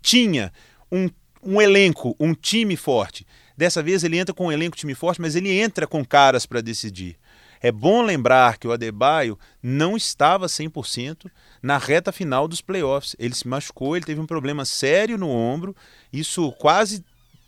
tinha 0.00 0.50
um, 0.90 1.10
um 1.42 1.60
elenco, 1.60 2.16
um 2.18 2.32
time 2.32 2.74
forte. 2.74 3.26
Dessa 3.54 3.82
vez 3.82 4.02
ele 4.04 4.16
entra 4.16 4.34
com 4.34 4.46
um 4.46 4.52
elenco 4.52 4.78
time 4.78 4.94
forte, 4.94 5.20
mas 5.20 5.36
ele 5.36 5.50
entra 5.50 5.86
com 5.86 6.02
caras 6.06 6.46
para 6.46 6.62
decidir. 6.62 7.18
É 7.60 7.72
bom 7.72 8.02
lembrar 8.02 8.58
que 8.58 8.68
o 8.68 8.72
Adebayo 8.72 9.38
não 9.62 9.96
estava 9.96 10.46
100% 10.46 11.30
na 11.62 11.78
reta 11.78 12.12
final 12.12 12.46
dos 12.46 12.60
playoffs. 12.60 13.16
Ele 13.18 13.34
se 13.34 13.48
machucou, 13.48 13.96
ele 13.96 14.06
teve 14.06 14.20
um 14.20 14.26
problema 14.26 14.64
sério 14.64 15.18
no 15.18 15.28
ombro, 15.28 15.74
isso 16.12 16.52
quase 16.52 17.04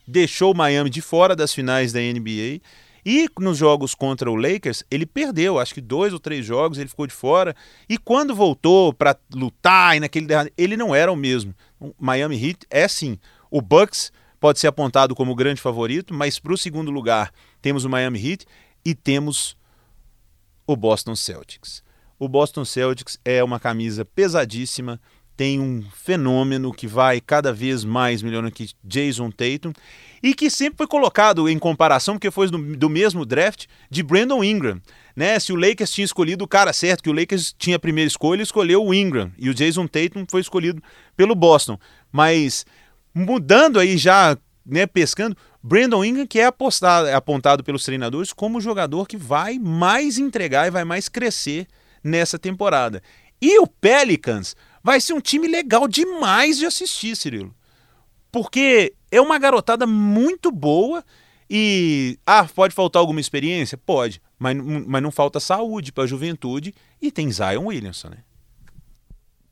deixou 0.06 0.52
o 0.52 0.56
Miami 0.56 0.90
de 0.90 1.00
fora 1.00 1.36
das 1.36 1.54
finais 1.54 1.92
da 1.92 2.00
NBA. 2.00 2.60
E 3.04 3.28
nos 3.38 3.56
jogos 3.56 3.94
contra 3.94 4.30
o 4.30 4.34
Lakers, 4.34 4.84
ele 4.90 5.06
perdeu, 5.06 5.58
acho 5.58 5.72
que 5.72 5.80
dois 5.80 6.12
ou 6.12 6.18
três 6.18 6.44
jogos, 6.44 6.78
ele 6.78 6.88
ficou 6.88 7.06
de 7.06 7.14
fora. 7.14 7.56
E 7.88 7.96
quando 7.96 8.34
voltou 8.34 8.92
para 8.92 9.16
lutar 9.34 9.96
e 9.96 10.00
naquele 10.00 10.26
ele 10.56 10.76
não 10.76 10.94
era 10.94 11.10
o 11.10 11.16
mesmo. 11.16 11.54
O 11.78 11.94
Miami 11.98 12.36
Heat 12.36 12.66
é 12.68 12.86
sim. 12.86 13.18
O 13.50 13.62
Bucks 13.62 14.12
pode 14.38 14.58
ser 14.58 14.66
apontado 14.66 15.14
como 15.14 15.34
grande 15.34 15.60
favorito, 15.60 16.12
mas 16.12 16.38
para 16.38 16.52
o 16.52 16.58
segundo 16.58 16.90
lugar 16.90 17.32
temos 17.62 17.84
o 17.84 17.90
Miami 17.90 18.18
Heat 18.18 18.46
e 18.84 18.94
temos 18.94 19.56
o 20.72 20.76
Boston 20.76 21.16
Celtics. 21.16 21.82
O 22.16 22.28
Boston 22.28 22.64
Celtics 22.64 23.18
é 23.24 23.42
uma 23.42 23.58
camisa 23.58 24.04
pesadíssima, 24.04 25.00
tem 25.36 25.58
um 25.58 25.82
fenômeno 25.94 26.72
que 26.72 26.86
vai 26.86 27.20
cada 27.20 27.52
vez 27.52 27.82
mais 27.82 28.22
melhorando 28.22 28.52
que 28.52 28.70
Jason 28.84 29.30
Tatum 29.30 29.72
e 30.22 30.34
que 30.34 30.50
sempre 30.50 30.76
foi 30.76 30.86
colocado 30.86 31.48
em 31.48 31.58
comparação, 31.58 32.14
porque 32.14 32.30
foi 32.30 32.48
do, 32.48 32.76
do, 32.76 32.88
mesmo 32.90 33.24
draft, 33.24 33.64
de 33.90 34.02
Brandon 34.02 34.44
Ingram. 34.44 34.80
Né? 35.16 35.40
Se 35.40 35.52
o 35.52 35.56
Lakers 35.56 35.90
tinha 35.90 36.04
escolhido 36.04 36.44
o 36.44 36.48
cara 36.48 36.72
certo, 36.72 37.02
que 37.02 37.10
o 37.10 37.14
Lakers 37.14 37.54
tinha 37.58 37.76
a 37.76 37.80
primeira 37.80 38.06
escolha, 38.06 38.42
escolheu 38.42 38.84
o 38.84 38.94
Ingram 38.94 39.32
e 39.38 39.48
o 39.48 39.54
Jason 39.54 39.86
Tatum 39.88 40.24
foi 40.30 40.42
escolhido 40.42 40.80
pelo 41.16 41.34
Boston. 41.34 41.78
Mas 42.12 42.64
mudando 43.12 43.80
aí 43.80 43.96
já, 43.96 44.36
né, 44.64 44.86
pescando, 44.86 45.36
Brandon 45.62 46.04
Ingram 46.04 46.26
que 46.26 46.40
é 46.40 46.46
apostado, 46.46 47.06
é 47.06 47.14
apontado 47.14 47.62
pelos 47.62 47.84
treinadores 47.84 48.32
como 48.32 48.58
o 48.58 48.60
jogador 48.60 49.06
que 49.06 49.16
vai 49.16 49.58
mais 49.58 50.18
entregar 50.18 50.66
e 50.66 50.70
vai 50.70 50.84
mais 50.84 51.08
crescer 51.08 51.66
nessa 52.02 52.38
temporada. 52.38 53.02
E 53.40 53.58
o 53.58 53.66
Pelicans 53.66 54.56
vai 54.82 55.00
ser 55.00 55.12
um 55.12 55.20
time 55.20 55.46
legal 55.46 55.86
demais 55.86 56.58
de 56.58 56.66
assistir, 56.66 57.16
Cirilo. 57.16 57.54
Porque 58.32 58.94
é 59.10 59.20
uma 59.20 59.38
garotada 59.38 59.86
muito 59.86 60.50
boa 60.50 61.04
e. 61.48 62.18
Ah, 62.24 62.46
pode 62.46 62.74
faltar 62.74 63.00
alguma 63.00 63.20
experiência? 63.20 63.76
Pode. 63.76 64.22
Mas, 64.38 64.56
mas 64.56 65.02
não 65.02 65.10
falta 65.10 65.40
saúde 65.40 65.92
para 65.92 66.04
a 66.04 66.06
juventude 66.06 66.74
e 67.02 67.10
tem 67.10 67.30
Zion 67.30 67.66
Williamson, 67.66 68.10
né? 68.10 68.18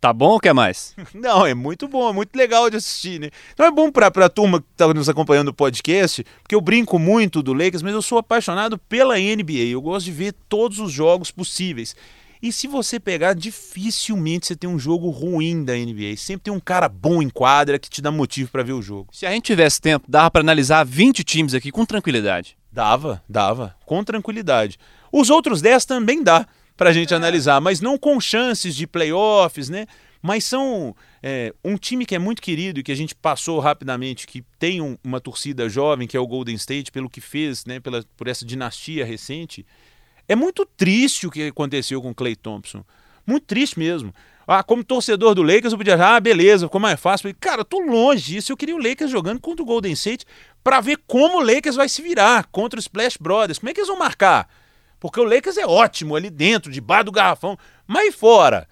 Tá 0.00 0.12
bom 0.12 0.30
ou 0.30 0.40
quer 0.40 0.54
mais? 0.54 0.94
Não, 1.12 1.44
é 1.44 1.54
muito 1.54 1.88
bom, 1.88 2.08
é 2.08 2.12
muito 2.12 2.36
legal 2.36 2.70
de 2.70 2.76
assistir, 2.76 3.18
né? 3.18 3.30
Então 3.52 3.66
é 3.66 3.70
bom 3.70 3.90
pra, 3.90 4.10
pra 4.10 4.28
turma 4.28 4.60
que 4.60 4.66
tá 4.76 4.92
nos 4.94 5.08
acompanhando 5.08 5.46
no 5.46 5.54
podcast, 5.54 6.24
porque 6.40 6.54
eu 6.54 6.60
brinco 6.60 6.98
muito 6.98 7.42
do 7.42 7.52
Lakers, 7.52 7.82
mas 7.82 7.92
eu 7.92 8.02
sou 8.02 8.18
apaixonado 8.18 8.78
pela 8.78 9.16
NBA. 9.18 9.70
Eu 9.70 9.82
gosto 9.82 10.04
de 10.04 10.12
ver 10.12 10.34
todos 10.48 10.78
os 10.78 10.92
jogos 10.92 11.32
possíveis. 11.32 11.96
E 12.40 12.52
se 12.52 12.68
você 12.68 13.00
pegar, 13.00 13.34
dificilmente 13.34 14.46
você 14.46 14.54
tem 14.54 14.70
um 14.70 14.78
jogo 14.78 15.10
ruim 15.10 15.64
da 15.64 15.74
NBA. 15.74 16.16
Sempre 16.16 16.44
tem 16.44 16.54
um 16.54 16.60
cara 16.60 16.88
bom 16.88 17.20
em 17.20 17.28
quadra 17.28 17.80
que 17.80 17.90
te 17.90 18.00
dá 18.00 18.12
motivo 18.12 18.52
para 18.52 18.62
ver 18.62 18.74
o 18.74 18.82
jogo. 18.82 19.08
Se 19.12 19.26
a 19.26 19.32
gente 19.32 19.46
tivesse 19.46 19.80
tempo, 19.80 20.06
dava 20.08 20.30
para 20.30 20.42
analisar 20.42 20.84
20 20.84 21.24
times 21.24 21.54
aqui 21.54 21.72
com 21.72 21.84
tranquilidade. 21.84 22.56
Dava, 22.70 23.20
dava, 23.28 23.74
com 23.84 24.04
tranquilidade. 24.04 24.78
Os 25.10 25.30
outros 25.30 25.60
10 25.60 25.84
também 25.84 26.22
dá 26.22 26.46
pra 26.78 26.92
gente 26.92 27.12
é. 27.12 27.16
analisar, 27.16 27.60
mas 27.60 27.82
não 27.82 27.98
com 27.98 28.18
chances 28.18 28.74
de 28.74 28.86
playoffs, 28.86 29.68
né? 29.68 29.86
Mas 30.22 30.44
são 30.44 30.96
é, 31.22 31.52
um 31.62 31.76
time 31.76 32.06
que 32.06 32.14
é 32.14 32.18
muito 32.18 32.40
querido 32.40 32.80
e 32.80 32.82
que 32.82 32.90
a 32.90 32.94
gente 32.94 33.14
passou 33.14 33.60
rapidamente, 33.60 34.26
que 34.26 34.42
tem 34.58 34.80
um, 34.80 34.96
uma 35.04 35.20
torcida 35.20 35.68
jovem, 35.68 36.08
que 36.08 36.16
é 36.16 36.20
o 36.20 36.26
Golden 36.26 36.54
State, 36.54 36.90
pelo 36.90 37.10
que 37.10 37.20
fez, 37.20 37.64
né, 37.66 37.78
pela, 37.78 38.04
por 38.16 38.26
essa 38.26 38.44
dinastia 38.44 39.04
recente. 39.04 39.66
É 40.26 40.34
muito 40.34 40.64
triste 40.64 41.26
o 41.26 41.30
que 41.30 41.48
aconteceu 41.48 42.00
com 42.00 42.10
o 42.10 42.14
Clay 42.14 42.34
Thompson. 42.34 42.84
Muito 43.26 43.44
triste 43.44 43.78
mesmo. 43.78 44.12
Ah, 44.46 44.62
como 44.62 44.82
torcedor 44.82 45.34
do 45.34 45.42
Lakers, 45.42 45.72
eu 45.72 45.78
podia 45.78 45.94
dizer, 45.94 46.04
ah, 46.04 46.18
beleza, 46.18 46.66
ficou 46.66 46.80
mais 46.80 46.98
fácil. 46.98 47.32
Cara, 47.38 47.60
eu 47.60 47.64
tô 47.64 47.78
longe 47.80 48.32
disso. 48.32 48.50
Eu 48.50 48.56
queria 48.56 48.74
o 48.74 48.82
Lakers 48.82 49.10
jogando 49.10 49.40
contra 49.40 49.62
o 49.62 49.66
Golden 49.66 49.92
State 49.92 50.24
para 50.64 50.80
ver 50.80 50.98
como 51.06 51.38
o 51.38 51.42
Lakers 51.42 51.76
vai 51.76 51.88
se 51.88 52.00
virar 52.00 52.46
contra 52.46 52.78
o 52.78 52.80
Splash 52.80 53.18
Brothers. 53.18 53.58
Como 53.58 53.70
é 53.70 53.74
que 53.74 53.80
eles 53.80 53.88
vão 53.88 53.98
marcar? 53.98 54.48
Porque 55.00 55.20
o 55.20 55.24
Lakers 55.24 55.56
é 55.56 55.66
ótimo 55.66 56.16
ali 56.16 56.30
dentro, 56.30 56.72
debaixo 56.72 57.06
do 57.06 57.12
garrafão. 57.12 57.56
Mas 57.86 58.14
fora, 58.14 58.68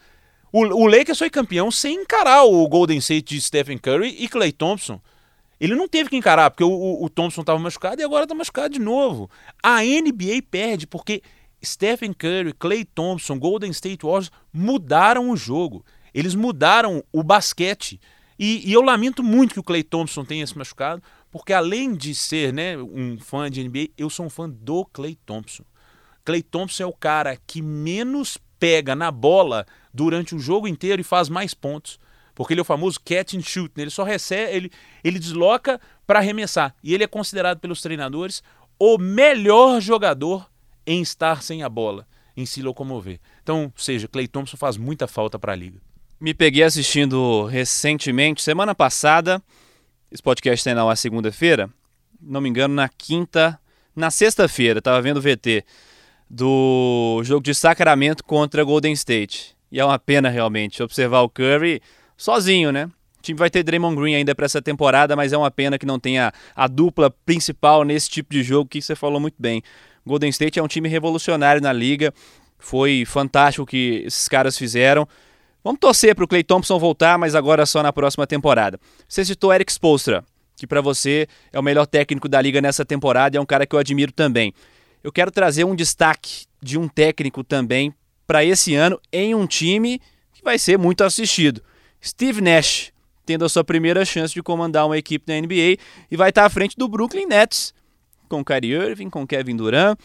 o, 0.53 0.61
o 0.61 0.87
Lakers 0.87 1.19
foi 1.19 1.31
campeão 1.31 1.71
sem 1.71 2.03
encarar 2.03 2.45
o 2.45 2.67
Golden 2.69 2.99
State 2.99 3.35
de 3.35 3.41
Stephen 3.41 3.79
Curry 3.79 4.17
e 4.19 4.29
Clay 4.29 4.53
Thompson. 4.53 5.01
Ele 5.59 5.75
não 5.75 5.89
teve 5.89 6.11
que 6.11 6.17
encarar, 6.17 6.51
porque 6.51 6.65
o, 6.65 6.71
o, 6.71 7.05
o 7.05 7.09
Thompson 7.09 7.41
estava 7.41 7.59
machucado 7.59 8.01
e 8.01 8.05
agora 8.05 8.25
está 8.25 8.35
machucado 8.35 8.75
de 8.75 8.81
novo. 8.81 9.31
A 9.63 9.83
NBA 9.83 10.43
perde 10.51 10.87
porque 10.87 11.23
Stephen 11.65 12.13
Curry, 12.13 12.53
Clay 12.53 12.85
Thompson, 12.85 13.39
Golden 13.39 13.71
State 13.71 14.05
Warriors 14.05 14.31
mudaram 14.53 15.31
o 15.31 15.37
jogo. 15.37 15.85
Eles 16.13 16.35
mudaram 16.35 17.03
o 17.13 17.23
basquete. 17.23 18.01
E, 18.39 18.69
e, 18.69 18.73
eu 18.73 18.83
lamento 18.83 19.23
muito 19.23 19.55
que 19.55 19.61
o 19.61 19.63
Clay 19.63 19.83
Thompson 19.83 20.25
tenha 20.25 20.47
se 20.47 20.57
machucado, 20.57 21.03
porque 21.31 21.53
além 21.53 21.95
de 21.95 22.15
ser 22.15 22.53
né, 22.53 22.77
um 22.77 23.19
fã 23.19 23.51
de 23.51 23.67
NBA, 23.67 23.89
eu 23.97 24.11
sou 24.11 24.27
um 24.27 24.31
fã 24.31 24.49
do 24.49 24.85
Clay 24.87 25.17
Thompson. 25.27 25.65
Clay 26.27 26.43
Thompson 26.43 26.83
é 26.83 26.87
o 26.87 26.93
cara 26.93 27.39
que 27.47 27.63
menos 27.63 28.37
pega 28.59 28.97
na 28.97 29.13
bola 29.13 29.65
durante 29.95 30.35
o 30.35 30.41
jogo 30.41 30.67
inteiro 30.67 31.01
e 31.01 31.05
faz 31.05 31.29
mais 31.29 31.55
pontos. 31.55 32.01
Porque 32.35 32.53
ele 32.53 32.61
é 32.61 32.63
o 32.63 32.65
famoso 32.65 33.01
catch 33.03 33.35
and 33.35 33.43
shoot. 33.43 33.73
Né? 33.77 33.85
Ele 33.85 33.91
só 33.91 34.03
recebe, 34.03 34.53
ele, 34.53 34.71
ele 35.05 35.21
desloca 35.21 35.81
para 36.05 36.19
arremessar. 36.19 36.75
E 36.83 36.93
ele 36.93 37.05
é 37.05 37.07
considerado 37.07 37.61
pelos 37.61 37.81
treinadores 37.81 38.43
o 38.77 38.99
melhor 38.99 39.81
jogador 39.81 40.51
em 40.85 41.01
estar 41.01 41.43
sem 41.45 41.63
a 41.63 41.69
bola, 41.69 42.05
em 42.37 42.45
se 42.45 42.61
locomover. 42.61 43.21
Então, 43.41 43.73
seja, 43.77 44.09
Clay 44.09 44.27
Thompson 44.27 44.57
faz 44.57 44.77
muita 44.77 45.07
falta 45.07 45.39
para 45.39 45.53
a 45.53 45.57
liga. 45.57 45.81
Me 46.21 46.35
peguei 46.35 46.65
assistindo 46.65 47.45
recentemente, 47.47 48.43
semana 48.43 48.75
passada, 48.75 49.41
esse 50.11 50.23
podcast 50.23 50.65
tem 50.65 50.75
na 50.75 50.97
segunda-feira, 50.97 51.71
não 52.21 52.41
me 52.41 52.49
engano, 52.49 52.75
na 52.75 52.89
quinta, 52.89 53.61
na 53.95 54.11
sexta-feira, 54.11 54.79
estava 54.79 55.01
vendo 55.01 55.19
o 55.19 55.21
VT 55.21 55.65
do 56.29 57.21
jogo 57.25 57.43
de 57.43 57.55
Sacramento 57.55 58.25
contra 58.25 58.65
Golden 58.65 58.93
State. 58.93 59.57
E 59.71 59.81
é 59.81 59.85
uma 59.85 59.99
pena 59.99 60.29
realmente 60.29 60.83
observar 60.83 61.23
o 61.23 61.29
Curry 61.29 61.81
sozinho, 62.17 62.73
né? 62.73 62.91
O 63.19 63.23
time 63.23 63.39
vai 63.39 63.51
ter 63.51 63.63
Draymond 63.63 63.97
Green 63.97 64.15
ainda 64.15 64.35
para 64.35 64.47
essa 64.47 64.63
temporada, 64.63 65.17
mas 65.17 65.33
é 65.33 65.37
uma 65.37 65.51
pena 65.51 65.79
que 65.79 65.87
não 65.87 65.99
tenha 65.99 66.33
a 66.55 66.69
dupla 66.69 67.11
principal 67.11 67.85
nesse 67.85 68.09
tipo 68.09 68.33
de 68.33 68.43
jogo 68.43 68.69
que 68.69 68.81
você 68.81 68.95
falou 68.95 69.21
muito 69.21 69.37
bem. 69.39 69.63
Golden 70.07 70.31
State 70.31 70.59
é 70.59 70.63
um 70.63 70.69
time 70.69 70.89
revolucionário 70.89 71.61
na 71.61 71.73
liga. 71.73 72.15
Foi 72.59 73.05
fantástico 73.05 73.65
o 73.65 73.67
que 73.67 74.05
esses 74.07 74.29
caras 74.29 74.57
fizeram. 74.57 75.09
Vamos 75.65 75.81
torcer 75.81 76.15
para 76.15 76.25
o 76.25 76.29
Clay 76.29 76.45
Thompson 76.45 76.79
voltar, 76.79 77.19
mas 77.19 77.35
agora 77.35 77.67
só 77.67 77.83
na 77.83 77.93
próxima 77.93 78.25
temporada. 78.25 78.79
Você 79.09 79.25
citou 79.25 79.53
Eric 79.53 79.73
Spoelstra, 79.73 80.25
que 80.57 80.65
para 80.65 80.81
você 80.81 81.27
é 81.53 81.59
o 81.59 81.63
melhor 81.63 81.87
técnico 81.87 82.29
da 82.29 82.41
liga 82.41 82.61
nessa 82.61 82.85
temporada 82.85 83.37
e 83.37 83.39
é 83.39 83.41
um 83.41 83.47
cara 83.47 83.67
que 83.67 83.75
eu 83.75 83.81
admiro 83.81 84.13
também. 84.13 84.55
Eu 85.07 85.13
quero 85.13 85.31
trazer 85.31 85.63
um 85.63 85.77
destaque 85.77 86.47
de 86.61 86.77
um 86.77 86.89
técnico 86.89 87.45
também 87.45 87.95
para 88.27 88.45
esse 88.45 88.75
ano 88.75 89.01
em 89.13 89.37
um 89.37 89.47
time 89.47 90.01
que 90.33 90.43
vai 90.43 90.59
ser 90.59 90.77
muito 90.77 91.05
assistido. 91.05 91.63
Steve 92.05 92.41
Nash, 92.41 92.93
tendo 93.25 93.45
a 93.45 93.49
sua 93.49 93.63
primeira 93.63 94.05
chance 94.05 94.35
de 94.35 94.43
comandar 94.43 94.85
uma 94.85 94.99
equipe 94.99 95.25
da 95.25 95.41
NBA 95.41 95.81
e 96.11 96.17
vai 96.17 96.31
estar 96.31 96.45
à 96.45 96.51
frente 96.51 96.77
do 96.77 96.89
Brooklyn 96.89 97.27
Nets, 97.27 97.73
com 98.29 98.45
Kyrie 98.45 98.73
Irving, 98.73 99.09
com 99.09 99.25
Kevin 99.25 99.55
Durant, 99.55 99.97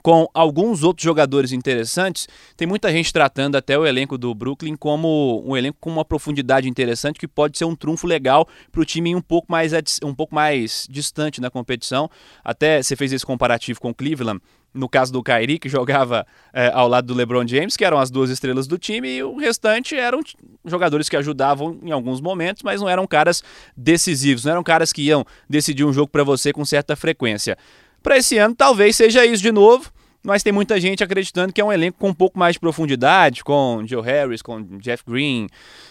com 0.00 0.28
alguns 0.32 0.82
outros 0.82 1.04
jogadores 1.04 1.52
interessantes. 1.52 2.28
Tem 2.56 2.66
muita 2.66 2.90
gente 2.90 3.12
tratando 3.12 3.56
até 3.56 3.78
o 3.78 3.84
elenco 3.84 4.16
do 4.16 4.34
Brooklyn 4.34 4.76
como 4.76 5.42
um 5.46 5.56
elenco 5.56 5.78
com 5.80 5.90
uma 5.90 6.04
profundidade 6.04 6.68
interessante 6.68 7.18
que 7.18 7.28
pode 7.28 7.58
ser 7.58 7.64
um 7.64 7.76
trunfo 7.76 8.06
legal 8.06 8.48
para 8.70 8.80
o 8.80 8.84
time 8.84 9.14
um 9.14 9.20
pouco 9.20 9.50
mais 9.50 9.72
um 10.02 10.14
pouco 10.14 10.34
mais 10.34 10.86
distante 10.88 11.40
na 11.40 11.50
competição. 11.50 12.08
Até 12.42 12.82
você 12.82 12.96
fez 12.96 13.12
esse 13.12 13.26
comparativo 13.26 13.80
com 13.80 13.92
Cleveland. 13.92 14.40
No 14.74 14.88
caso 14.88 15.12
do 15.12 15.22
Kyrie, 15.22 15.58
que 15.58 15.68
jogava 15.68 16.26
é, 16.50 16.70
ao 16.72 16.88
lado 16.88 17.06
do 17.06 17.12
LeBron 17.12 17.46
James, 17.46 17.76
que 17.76 17.84
eram 17.84 17.98
as 17.98 18.10
duas 18.10 18.30
estrelas 18.30 18.66
do 18.66 18.78
time, 18.78 19.06
e 19.06 19.22
o 19.22 19.36
restante 19.36 19.94
eram 19.94 20.20
jogadores 20.64 21.10
que 21.10 21.16
ajudavam 21.16 21.78
em 21.82 21.90
alguns 21.90 22.22
momentos, 22.22 22.62
mas 22.62 22.80
não 22.80 22.88
eram 22.88 23.06
caras 23.06 23.44
decisivos, 23.76 24.46
não 24.46 24.52
eram 24.52 24.62
caras 24.62 24.90
que 24.90 25.02
iam 25.02 25.26
decidir 25.46 25.84
um 25.84 25.92
jogo 25.92 26.08
para 26.08 26.24
você 26.24 26.54
com 26.54 26.64
certa 26.64 26.96
frequência. 26.96 27.58
Para 28.02 28.18
esse 28.18 28.36
ano, 28.38 28.54
talvez 28.54 28.96
seja 28.96 29.24
isso 29.24 29.42
de 29.42 29.52
novo, 29.52 29.90
mas 30.22 30.42
tem 30.42 30.52
muita 30.52 30.80
gente 30.80 31.02
acreditando 31.02 31.52
que 31.52 31.60
é 31.60 31.64
um 31.64 31.72
elenco 31.72 31.98
com 31.98 32.08
um 32.08 32.14
pouco 32.14 32.38
mais 32.38 32.54
de 32.54 32.60
profundidade, 32.60 33.42
com 33.44 33.82
Joe 33.86 34.02
Harris, 34.02 34.42
com 34.42 34.62
Jeff 34.78 35.02
Green, 35.06 35.48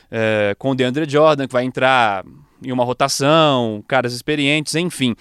é, 0.09 0.55
com 0.57 0.75
DeAndre 0.75 1.09
Jordan, 1.09 1.47
que 1.47 1.53
vai 1.53 1.63
entrar 1.63 2.23
em 2.63 2.71
uma 2.71 2.83
rotação, 2.83 3.83
caras 3.87 4.13
experientes, 4.13 4.75
enfim. 4.75 5.15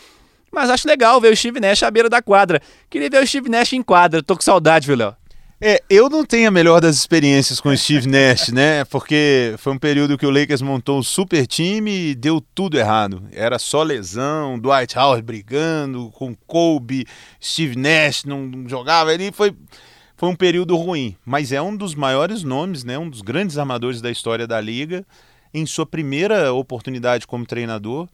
Mas 0.53 0.69
acho 0.69 0.87
legal 0.87 1.21
ver 1.21 1.33
o 1.33 1.37
Steve 1.37 1.61
Nash 1.61 1.83
à 1.83 1.91
beira 1.91 2.09
da 2.09 2.21
quadra. 2.21 2.61
Queria 2.89 3.09
ver 3.09 3.23
o 3.23 3.27
Steve 3.27 3.49
Nash 3.49 3.73
em 3.73 3.83
quadra, 3.83 4.23
tô 4.23 4.35
com 4.35 4.43
saudade, 4.43 4.87
viu, 4.87 4.97
Léo? 4.97 5.20
É, 5.63 5.83
eu 5.91 6.09
não 6.09 6.25
tenho 6.25 6.49
a 6.49 6.51
melhor 6.51 6.81
das 6.81 6.97
experiências 6.97 7.61
com 7.61 7.69
o 7.69 7.77
Steve 7.77 8.09
Nash, 8.09 8.49
né? 8.49 8.83
Porque 8.87 9.55
foi 9.59 9.75
um 9.75 9.79
período 9.79 10.17
que 10.17 10.25
o 10.25 10.31
Lakers 10.31 10.63
montou 10.63 10.99
um 10.99 11.03
super 11.03 11.47
time 11.47 11.91
e 11.91 12.15
deu 12.15 12.41
tudo 12.41 12.79
errado. 12.79 13.29
Era 13.31 13.59
só 13.59 13.83
lesão, 13.83 14.59
Dwight 14.59 14.99
Howard 14.99 15.23
brigando 15.23 16.11
com 16.13 16.35
Kobe, 16.35 17.07
Steve 17.43 17.77
Nash 17.77 18.25
não 18.25 18.67
jogava, 18.67 19.13
ele 19.13 19.31
foi 19.33 19.55
foi 20.17 20.29
um 20.29 20.37
período 20.37 20.77
ruim, 20.77 21.17
mas 21.25 21.51
é 21.51 21.63
um 21.63 21.75
dos 21.75 21.95
maiores 21.95 22.43
nomes, 22.43 22.83
né? 22.83 22.99
Um 22.99 23.09
dos 23.09 23.23
grandes 23.23 23.57
armadores 23.57 24.01
da 24.03 24.11
história 24.11 24.47
da 24.47 24.61
liga. 24.61 25.05
Em 25.53 25.67
sua 25.67 25.87
primeira 25.87 26.53
oportunidade 26.53 27.27
como 27.27 27.47
treinador, 27.47 28.09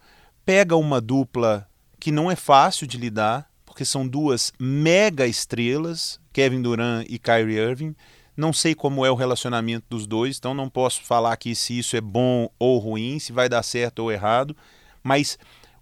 pega 0.45 0.77
uma 0.77 1.01
dupla 1.01 1.67
que 1.99 2.11
não 2.11 2.31
é 2.31 2.37
fácil 2.37 2.87
de 2.87 2.97
lidar, 2.97 3.49
porque 3.77 3.85
são 3.85 4.09
duas 4.09 4.55
mega 4.59 5.27
estrelas, 5.27 6.19
Kevin 6.33 6.63
Durant 6.63 7.05
e 7.11 7.19
Kyrie 7.19 7.59
Irving. 7.59 7.95
Não 8.35 8.51
sei 8.51 8.75
como 8.75 9.05
é 9.05 9.11
o 9.11 9.15
relacionamento 9.15 9.85
dos 9.91 10.07
dois, 10.07 10.39
então 10.39 10.55
não 10.55 10.71
posso 10.71 11.03
falar 11.03 11.35
aqui 11.35 11.55
se 11.55 11.79
isso 11.79 11.95
é 11.95 12.01
bom 12.01 12.49
ou 12.59 12.79
ruim, 12.79 13.19
se 13.19 13.33
vai 13.33 13.51
dar 13.51 13.63
certo 13.63 13.99
ou 13.99 14.11
errado, 14.11 14.57
mas 15.03 15.39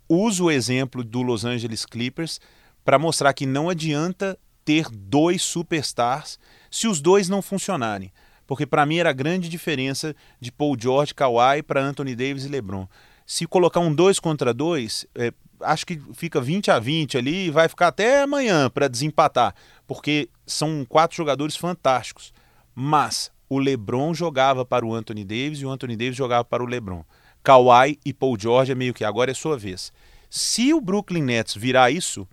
uso 0.08 0.46
o 0.46 0.50
exemplo 0.50 1.04
do 1.04 1.22
Los 1.22 1.44
Angeles 1.44 1.86
Clippers 1.86 2.40
para 2.84 2.98
mostrar 2.98 3.32
que 3.32 3.46
não 3.46 3.70
adianta 3.70 4.36
ter 4.64 4.88
dois 4.90 5.40
superstars 5.42 6.36
se 6.68 6.88
os 6.88 7.00
dois 7.00 7.28
não 7.28 7.40
funcionarem. 7.40 8.12
Porque 8.44 8.66
para 8.66 8.84
mim 8.84 8.96
era 8.96 9.10
a 9.10 9.12
grande 9.12 9.48
diferença 9.48 10.16
de 10.40 10.50
Paul 10.50 10.76
George, 10.76 11.14
Kawhi 11.14 11.62
para 11.62 11.80
Anthony 11.80 12.16
Davis 12.16 12.44
e 12.44 12.48
LeBron. 12.48 12.88
Se 13.26 13.46
colocar 13.46 13.80
um 13.80 13.94
dois 13.94 14.18
contra 14.18 14.52
dois, 14.52 15.06
é, 15.14 15.32
acho 15.60 15.86
que 15.86 16.00
fica 16.12 16.40
20 16.40 16.70
a 16.70 16.78
20 16.78 17.18
ali 17.18 17.46
e 17.46 17.50
vai 17.50 17.68
ficar 17.68 17.88
até 17.88 18.22
amanhã 18.22 18.68
para 18.68 18.88
desempatar, 18.88 19.54
porque 19.86 20.28
são 20.46 20.84
quatro 20.88 21.16
jogadores 21.16 21.56
fantásticos. 21.56 22.32
Mas 22.74 23.30
o 23.48 23.58
LeBron 23.58 24.12
jogava 24.12 24.64
para 24.64 24.84
o 24.84 24.94
Anthony 24.94 25.24
Davis 25.24 25.60
e 25.60 25.66
o 25.66 25.70
Anthony 25.70 25.96
Davis 25.96 26.16
jogava 26.16 26.44
para 26.44 26.62
o 26.62 26.66
LeBron. 26.66 27.04
Kawhi 27.42 27.98
e 28.04 28.12
Paul 28.12 28.38
George 28.38 28.72
é 28.72 28.74
meio 28.74 28.94
que 28.94 29.04
agora 29.04 29.30
é 29.30 29.34
sua 29.34 29.56
vez. 29.56 29.92
Se 30.30 30.72
o 30.72 30.80
Brooklyn 30.80 31.22
Nets 31.22 31.54
virar 31.54 31.90
isso, 31.90 32.26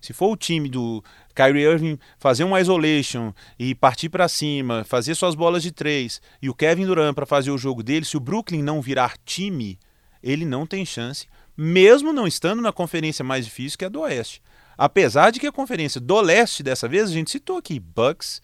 se 0.00 0.12
for 0.12 0.30
o 0.30 0.36
time 0.36 0.68
do 0.68 1.02
Kyrie 1.34 1.64
Irving 1.64 1.98
fazer 2.18 2.44
uma 2.44 2.60
isolation 2.60 3.32
e 3.58 3.74
partir 3.74 4.08
para 4.08 4.28
cima, 4.28 4.84
fazer 4.84 5.14
suas 5.14 5.34
bolas 5.34 5.62
de 5.62 5.70
três, 5.70 6.20
e 6.40 6.48
o 6.48 6.54
Kevin 6.54 6.86
Durant 6.86 7.14
para 7.14 7.26
fazer 7.26 7.50
o 7.50 7.58
jogo 7.58 7.82
dele, 7.82 8.04
se 8.04 8.16
o 8.16 8.20
Brooklyn 8.20 8.62
não 8.62 8.80
virar 8.80 9.16
time, 9.24 9.78
ele 10.22 10.44
não 10.44 10.66
tem 10.66 10.84
chance 10.86 11.26
mesmo 11.56 12.12
não 12.12 12.26
estando 12.26 12.62
na 12.62 12.72
conferência 12.72 13.24
mais 13.24 13.44
difícil 13.44 13.78
que 13.78 13.84
é 13.84 13.86
a 13.86 13.90
do 13.90 14.00
Oeste. 14.00 14.42
Apesar 14.76 15.30
de 15.30 15.38
que 15.38 15.46
a 15.46 15.52
conferência 15.52 16.00
do 16.00 16.20
Leste 16.20 16.62
dessa 16.62 16.88
vez, 16.88 17.10
a 17.10 17.12
gente 17.12 17.30
citou 17.30 17.58
aqui 17.58 17.78
Bucks, 17.78 18.40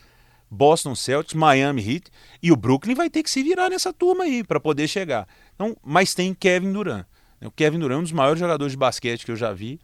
Boston 0.51 0.95
Celtics, 0.95 1.35
Miami 1.35 1.83
Heat 1.83 2.11
e 2.43 2.53
o 2.53 2.57
Brooklyn 2.57 2.95
vai 2.95 3.11
ter 3.11 3.23
que 3.23 3.31
se 3.31 3.43
virar 3.43 3.71
nessa 3.71 3.93
turma 3.93 4.25
aí 4.25 4.45
para 4.45 4.61
poder 4.61 4.87
chegar. 4.88 5.27
Então, 5.55 5.77
mas 5.83 6.14
tem 6.14 6.35
Kevin 6.35 6.73
Durant. 6.73 7.07
O 7.43 7.51
Kevin 7.51 7.79
Durant 7.79 7.97
é 7.97 8.01
um 8.01 8.03
dos 8.03 8.12
maiores 8.12 8.41
jogadores 8.41 8.73
de 8.73 8.79
basquete 8.79 9.25
que 9.25 9.31
eu 9.31 9.37
já 9.37 9.53
vi. 9.53 9.81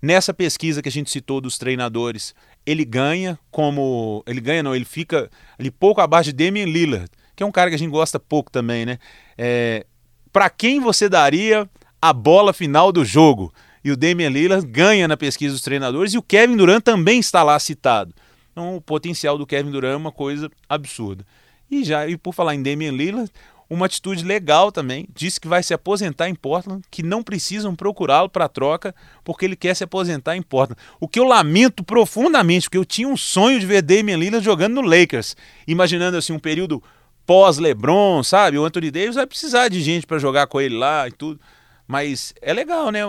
Nessa 0.00 0.32
pesquisa 0.32 0.80
que 0.80 0.88
a 0.88 0.92
gente 0.92 1.10
citou 1.10 1.40
dos 1.40 1.58
treinadores, 1.58 2.34
ele 2.64 2.84
ganha 2.84 3.36
como. 3.50 4.22
Ele 4.26 4.40
ganha, 4.40 4.62
não, 4.62 4.74
ele 4.74 4.84
fica 4.84 5.28
ali 5.58 5.72
pouco 5.72 6.00
abaixo 6.00 6.32
de 6.32 6.44
Damian 6.44 6.66
Lillard, 6.66 7.10
que 7.34 7.42
é 7.42 7.46
um 7.46 7.50
cara 7.50 7.68
que 7.68 7.74
a 7.74 7.78
gente 7.78 7.90
gosta 7.90 8.20
pouco 8.20 8.50
também, 8.50 8.86
né? 8.86 8.98
É, 9.36 9.84
para 10.32 10.50
quem 10.50 10.80
você 10.80 11.08
daria 11.08 11.68
a 12.00 12.12
bola 12.12 12.52
final 12.52 12.92
do 12.92 13.04
jogo? 13.04 13.52
E 13.84 13.90
o 13.90 13.96
Damian 13.96 14.28
Lillard 14.28 14.66
ganha 14.66 15.08
na 15.08 15.16
pesquisa 15.16 15.54
dos 15.54 15.62
treinadores 15.62 16.12
e 16.12 16.18
o 16.18 16.22
Kevin 16.22 16.56
Durant 16.56 16.82
também 16.82 17.20
está 17.20 17.42
lá 17.42 17.58
citado. 17.58 18.14
Então 18.52 18.76
o 18.76 18.80
potencial 18.80 19.38
do 19.38 19.46
Kevin 19.46 19.70
Durant 19.70 19.94
é 19.94 19.96
uma 19.96 20.12
coisa 20.12 20.50
absurda. 20.68 21.24
E 21.70 21.84
já 21.84 22.06
e 22.06 22.16
por 22.16 22.34
falar 22.34 22.54
em 22.54 22.62
Damian 22.62 22.92
Lillard, 22.92 23.30
uma 23.70 23.86
atitude 23.86 24.24
legal 24.24 24.72
também. 24.72 25.06
Disse 25.14 25.40
que 25.40 25.46
vai 25.46 25.62
se 25.62 25.74
aposentar 25.74 26.28
em 26.28 26.34
Portland, 26.34 26.82
que 26.90 27.02
não 27.02 27.22
precisam 27.22 27.76
procurá-lo 27.76 28.28
para 28.28 28.48
troca, 28.48 28.94
porque 29.22 29.44
ele 29.44 29.56
quer 29.56 29.74
se 29.74 29.84
aposentar 29.84 30.36
em 30.36 30.42
Portland. 30.42 30.80
O 30.98 31.06
que 31.06 31.20
eu 31.20 31.24
lamento 31.24 31.84
profundamente, 31.84 32.66
porque 32.66 32.78
eu 32.78 32.84
tinha 32.84 33.08
um 33.08 33.16
sonho 33.16 33.60
de 33.60 33.66
ver 33.66 33.82
Damian 33.82 34.16
Lillard 34.16 34.44
jogando 34.44 34.76
no 34.76 34.82
Lakers, 34.82 35.36
imaginando 35.66 36.16
assim 36.16 36.32
um 36.32 36.38
período 36.38 36.82
pós-LeBron, 37.28 38.22
sabe? 38.22 38.58
O 38.58 38.64
Anthony 38.64 38.90
Davis 38.90 39.16
vai 39.16 39.26
precisar 39.26 39.68
de 39.68 39.82
gente 39.82 40.06
para 40.06 40.18
jogar 40.18 40.46
com 40.46 40.58
ele 40.58 40.78
lá 40.78 41.06
e 41.06 41.12
tudo. 41.12 41.38
Mas 41.86 42.32
é 42.40 42.54
legal, 42.54 42.90
né? 42.90 43.00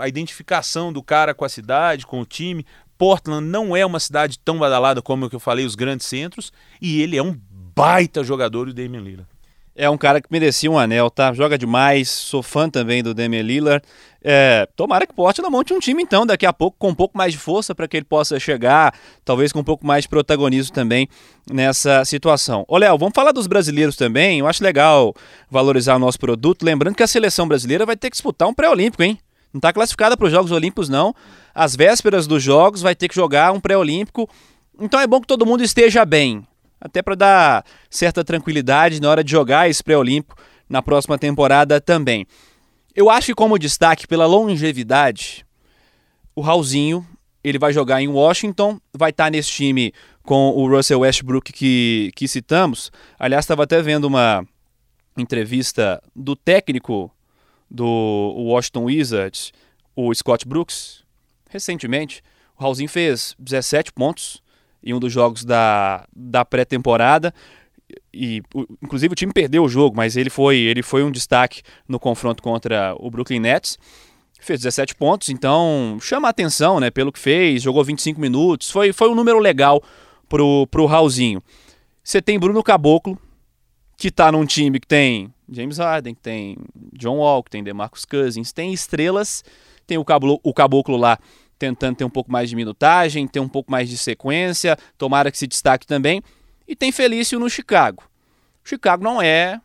A 0.00 0.08
identificação 0.08 0.92
do 0.92 1.00
cara 1.00 1.32
com 1.32 1.44
a 1.44 1.48
cidade, 1.48 2.04
com 2.04 2.20
o 2.20 2.26
time. 2.26 2.66
Portland 2.98 3.46
não 3.46 3.76
é 3.76 3.86
uma 3.86 4.00
cidade 4.00 4.36
tão 4.36 4.58
badalada 4.58 5.00
como 5.00 5.28
eu 5.32 5.38
falei, 5.38 5.64
os 5.64 5.76
grandes 5.76 6.08
centros, 6.08 6.52
e 6.80 7.00
ele 7.00 7.16
é 7.16 7.22
um 7.22 7.38
baita 7.74 8.24
jogador, 8.24 8.66
o 8.66 8.74
Damian 8.74 9.00
Lillard. 9.00 9.31
É 9.74 9.88
um 9.88 9.96
cara 9.96 10.20
que 10.20 10.28
merecia 10.30 10.70
um 10.70 10.78
anel, 10.78 11.08
tá? 11.08 11.32
Joga 11.32 11.56
demais, 11.56 12.10
sou 12.10 12.42
fã 12.42 12.68
também 12.68 13.02
do 13.02 13.14
Damian 13.14 13.40
Lillard. 13.40 13.82
É, 14.22 14.68
tomara 14.76 15.06
que 15.06 15.14
Portland 15.14 15.50
monte 15.50 15.72
um 15.72 15.80
time 15.80 16.02
então, 16.02 16.26
daqui 16.26 16.44
a 16.44 16.52
pouco 16.52 16.76
com 16.78 16.90
um 16.90 16.94
pouco 16.94 17.16
mais 17.16 17.32
de 17.32 17.38
força 17.38 17.74
para 17.74 17.88
que 17.88 17.96
ele 17.96 18.04
possa 18.04 18.38
chegar, 18.38 18.94
talvez 19.24 19.50
com 19.50 19.60
um 19.60 19.64
pouco 19.64 19.86
mais 19.86 20.04
de 20.04 20.10
protagonismo 20.10 20.74
também 20.74 21.08
nessa 21.50 22.04
situação. 22.04 22.66
Ô 22.68 22.76
Léo, 22.76 22.98
vamos 22.98 23.14
falar 23.14 23.32
dos 23.32 23.46
brasileiros 23.46 23.96
também. 23.96 24.40
Eu 24.40 24.46
acho 24.46 24.62
legal 24.62 25.14
valorizar 25.50 25.96
o 25.96 25.98
nosso 25.98 26.18
produto, 26.18 26.64
lembrando 26.64 26.94
que 26.94 27.02
a 27.02 27.06
seleção 27.06 27.48
brasileira 27.48 27.86
vai 27.86 27.96
ter 27.96 28.10
que 28.10 28.16
disputar 28.16 28.48
um 28.48 28.54
pré-olímpico, 28.54 29.02
hein? 29.02 29.18
Não 29.54 29.58
está 29.58 29.72
classificada 29.72 30.16
para 30.18 30.26
os 30.26 30.32
Jogos 30.32 30.52
Olímpicos 30.52 30.90
não. 30.90 31.14
Às 31.54 31.74
vésperas 31.74 32.26
dos 32.26 32.42
Jogos 32.42 32.82
vai 32.82 32.94
ter 32.94 33.08
que 33.08 33.14
jogar 33.14 33.52
um 33.52 33.60
pré-olímpico. 33.60 34.28
Então 34.78 35.00
é 35.00 35.06
bom 35.06 35.20
que 35.20 35.26
todo 35.26 35.46
mundo 35.46 35.62
esteja 35.62 36.04
bem 36.04 36.46
até 36.82 37.00
para 37.00 37.14
dar 37.14 37.64
certa 37.88 38.24
tranquilidade 38.24 39.00
na 39.00 39.08
hora 39.08 39.22
de 39.22 39.30
jogar 39.30 39.70
esse 39.70 39.82
pré-olímpico 39.82 40.36
na 40.68 40.82
próxima 40.82 41.16
temporada 41.16 41.80
também. 41.80 42.26
Eu 42.94 43.08
acho 43.08 43.28
que 43.28 43.34
como 43.34 43.58
destaque 43.58 44.06
pela 44.06 44.26
longevidade, 44.26 45.46
o 46.34 46.40
Raulzinho, 46.40 47.06
ele 47.44 47.58
vai 47.58 47.72
jogar 47.72 48.02
em 48.02 48.08
Washington, 48.08 48.80
vai 48.92 49.10
estar 49.10 49.24
tá 49.24 49.30
nesse 49.30 49.50
time 49.50 49.92
com 50.24 50.50
o 50.50 50.68
Russell 50.68 51.00
Westbrook 51.00 51.52
que, 51.52 52.10
que 52.16 52.26
citamos. 52.26 52.90
Aliás, 53.18 53.44
estava 53.44 53.62
até 53.62 53.80
vendo 53.80 54.04
uma 54.04 54.44
entrevista 55.16 56.02
do 56.14 56.34
técnico 56.34 57.10
do 57.70 57.86
Washington 57.86 58.84
Wizards, 58.84 59.52
o 59.94 60.12
Scott 60.12 60.46
Brooks, 60.46 61.04
recentemente. 61.48 62.22
O 62.58 62.62
Raulzinho 62.62 62.88
fez 62.88 63.36
17 63.38 63.92
pontos, 63.92 64.41
em 64.82 64.92
um 64.92 65.00
dos 65.00 65.12
jogos 65.12 65.44
da, 65.44 66.06
da 66.14 66.44
pré-temporada. 66.44 67.32
E, 68.12 68.42
inclusive 68.82 69.12
o 69.12 69.16
time 69.16 69.32
perdeu 69.32 69.64
o 69.64 69.68
jogo, 69.68 69.96
mas 69.96 70.16
ele 70.16 70.30
foi, 70.30 70.56
ele 70.56 70.82
foi 70.82 71.02
um 71.02 71.10
destaque 71.10 71.62
no 71.88 71.98
confronto 71.98 72.42
contra 72.42 72.94
o 72.98 73.10
Brooklyn 73.10 73.40
Nets. 73.40 73.78
Fez 74.40 74.60
17 74.60 74.96
pontos, 74.96 75.28
então 75.28 75.98
chama 76.00 76.26
a 76.26 76.30
atenção 76.30 76.80
né, 76.80 76.90
pelo 76.90 77.12
que 77.12 77.18
fez, 77.18 77.62
jogou 77.62 77.84
25 77.84 78.20
minutos, 78.20 78.70
foi, 78.70 78.92
foi 78.92 79.08
um 79.08 79.14
número 79.14 79.38
legal 79.38 79.80
pro, 80.28 80.66
pro 80.66 80.86
Raulzinho. 80.86 81.40
Você 82.02 82.20
tem 82.20 82.40
Bruno 82.40 82.60
Caboclo, 82.60 83.16
que 83.96 84.08
está 84.08 84.32
num 84.32 84.44
time 84.44 84.80
que 84.80 84.86
tem 84.86 85.32
James 85.48 85.78
Harden, 85.78 86.14
que 86.14 86.20
tem 86.20 86.56
John 86.92 87.18
Wall, 87.18 87.44
que 87.44 87.50
tem 87.50 87.62
DeMarcus 87.62 88.04
Cousins, 88.04 88.52
tem 88.52 88.72
estrelas, 88.72 89.44
tem 89.86 89.96
o 89.96 90.04
Caboclo, 90.04 90.40
o 90.42 90.52
Caboclo 90.52 90.96
lá 90.96 91.18
tentando 91.62 91.94
ter 91.94 92.04
um 92.04 92.10
pouco 92.10 92.32
mais 92.32 92.50
de 92.50 92.56
minutagem, 92.56 93.28
ter 93.28 93.38
um 93.38 93.48
pouco 93.48 93.70
mais 93.70 93.88
de 93.88 93.96
sequência, 93.96 94.76
tomara 94.98 95.30
que 95.30 95.38
se 95.38 95.46
destaque 95.46 95.86
também. 95.86 96.20
E 96.66 96.74
tem 96.74 96.90
Felício 96.90 97.38
no 97.38 97.48
Chicago. 97.48 98.02
O 98.64 98.68
Chicago 98.68 99.04
não 99.04 99.22
é 99.22 99.60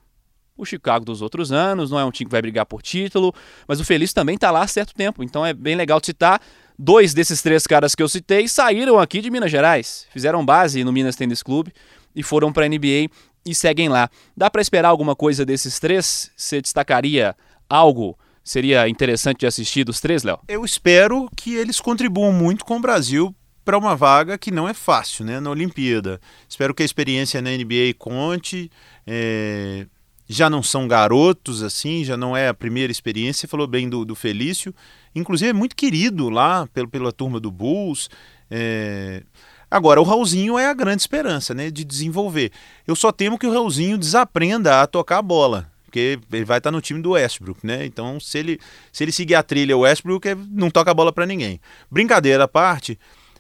o 0.56 0.64
Chicago 0.64 1.04
dos 1.04 1.24
outros 1.24 1.52
anos, 1.52 1.90
não 1.90 2.00
é 2.00 2.06
um 2.06 2.12
time 2.12 2.28
que 2.28 2.32
vai 2.32 2.42
brigar 2.42 2.68
por 2.68 2.84
título, 2.84 3.34
mas 3.68 3.80
o 3.80 3.86
Felício 3.86 4.14
também 4.14 4.36
está 4.36 4.52
lá 4.52 4.62
há 4.62 4.68
certo 4.68 4.94
tempo, 4.94 5.24
então 5.24 5.44
é 5.44 5.54
bem 5.54 5.76
legal 5.76 6.00
citar. 6.04 6.40
Dois 6.78 7.16
desses 7.16 7.42
três 7.42 7.66
caras 7.66 7.96
que 7.96 8.04
eu 8.04 8.08
citei 8.08 8.48
saíram 8.48 9.00
aqui 9.00 9.20
de 9.20 9.32
Minas 9.32 9.50
Gerais, 9.50 10.06
fizeram 10.12 10.46
base 10.46 10.84
no 10.84 10.94
Minas 10.94 11.16
Tênis 11.16 11.42
Clube 11.42 11.74
e 12.16 12.22
foram 12.22 12.54
para 12.54 12.66
a 12.66 12.70
NBA 12.70 13.10
e 13.44 13.56
seguem 13.56 13.90
lá. 13.90 14.08
Dá 14.36 14.52
para 14.52 14.62
esperar 14.62 14.90
alguma 14.90 15.16
coisa 15.16 15.44
desses 15.44 15.80
três? 15.80 16.32
Você 16.38 16.62
destacaria 16.62 17.36
algo 17.68 18.16
seria 18.48 18.88
interessante 18.88 19.42
de 19.42 19.46
assistir 19.46 19.84
dos 19.84 20.00
três, 20.00 20.24
Léo? 20.24 20.40
Eu 20.48 20.64
espero 20.64 21.30
que 21.36 21.54
eles 21.54 21.82
contribuam 21.82 22.32
muito 22.32 22.64
com 22.64 22.78
o 22.78 22.82
Brasil 22.82 23.36
para 23.66 23.78
uma 23.78 23.94
vaga 23.94 24.38
que 24.38 24.50
não 24.50 24.70
é 24.70 24.74
fácil, 24.74 25.26
né, 25.26 25.42
na 25.42 25.50
Olimpíada. 25.50 26.22
Espero 26.48 26.74
que 26.74 26.82
a 26.82 26.86
experiência 26.86 27.42
na 27.42 27.52
NBA 27.52 27.94
conte. 27.98 28.72
É... 29.06 29.86
Já 30.30 30.50
não 30.50 30.62
são 30.62 30.90
garotos 30.90 31.64
assim, 31.64 32.04
já 32.04 32.18
não 32.18 32.36
é 32.36 32.50
a 32.50 32.54
primeira 32.54 32.92
experiência. 32.92 33.42
Você 33.42 33.48
falou 33.48 33.68
bem 33.68 33.90
do, 33.90 34.04
do 34.04 34.16
Felício, 34.16 34.74
inclusive 35.16 35.50
é 35.50 35.54
muito 35.54 35.76
querido 35.76 36.30
lá 36.30 36.68
pelo, 36.68 36.88
pela 36.88 37.12
turma 37.12 37.40
do 37.40 37.52
Bulls. 37.52 38.10
É... 38.50 39.24
Agora, 39.70 40.00
o 40.00 40.06
Raulzinho 40.06 40.58
é 40.58 40.68
a 40.68 40.74
grande 40.74 41.02
esperança 41.02 41.54
né, 41.54 41.70
de 41.70 41.84
desenvolver. 41.84 42.54
Eu 42.86 42.96
só 42.96 43.12
temo 43.12 43.38
que 43.38 43.48
o 43.48 43.52
Raulzinho 43.52 43.98
desaprenda 43.98 44.82
a 44.82 44.88
tocar 44.88 45.18
a 45.18 45.22
bola 45.22 45.70
porque 45.98 46.20
ele 46.32 46.46
vai 46.46 46.60
estar 46.60 46.72
no 46.72 46.80
time 46.80 47.02
do 47.02 47.12
Westbrook, 47.12 47.66
né? 47.66 47.86
Então, 47.86 48.20
se 48.20 48.38
ele, 48.38 48.60
se 48.92 49.04
ele 49.04 49.12
seguir 49.12 49.34
a 49.34 49.42
trilha 49.42 49.76
o 49.76 49.80
Westbrook, 49.80 50.28
não 50.52 50.70
toca 50.70 50.92
a 50.92 50.94
bola 50.94 51.12
para 51.12 51.26
ninguém. 51.26 51.60
Brincadeira 51.90 52.44
à 52.44 52.48
parte, 52.48 53.00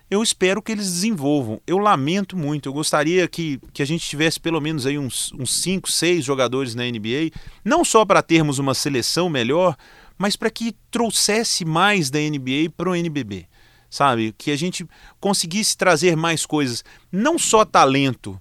eu 0.09 0.23
espero 0.23 0.61
que 0.61 0.71
eles 0.71 0.85
desenvolvam. 0.85 1.61
Eu 1.67 1.77
lamento 1.77 2.35
muito, 2.35 2.67
eu 2.67 2.73
gostaria 2.73 3.27
que, 3.27 3.59
que 3.71 3.83
a 3.83 3.85
gente 3.85 4.07
tivesse 4.09 4.39
pelo 4.39 4.59
menos 4.59 4.87
aí 4.87 4.97
uns 4.97 5.31
5, 5.45 5.91
6 5.91 6.25
jogadores 6.25 6.73
na 6.73 6.83
NBA, 6.83 7.29
não 7.63 7.85
só 7.85 8.03
para 8.03 8.23
termos 8.23 8.57
uma 8.57 8.73
seleção 8.73 9.29
melhor, 9.29 9.77
mas 10.17 10.35
para 10.35 10.49
que 10.49 10.75
trouxesse 10.89 11.63
mais 11.63 12.09
da 12.09 12.19
NBA 12.19 12.71
para 12.75 12.89
o 12.89 12.95
NBB. 12.95 13.45
Sabe? 13.87 14.33
Que 14.35 14.49
a 14.49 14.57
gente 14.57 14.85
conseguisse 15.19 15.77
trazer 15.77 16.17
mais 16.17 16.43
coisas, 16.43 16.83
não 17.11 17.37
só 17.37 17.63
talento, 17.63 18.39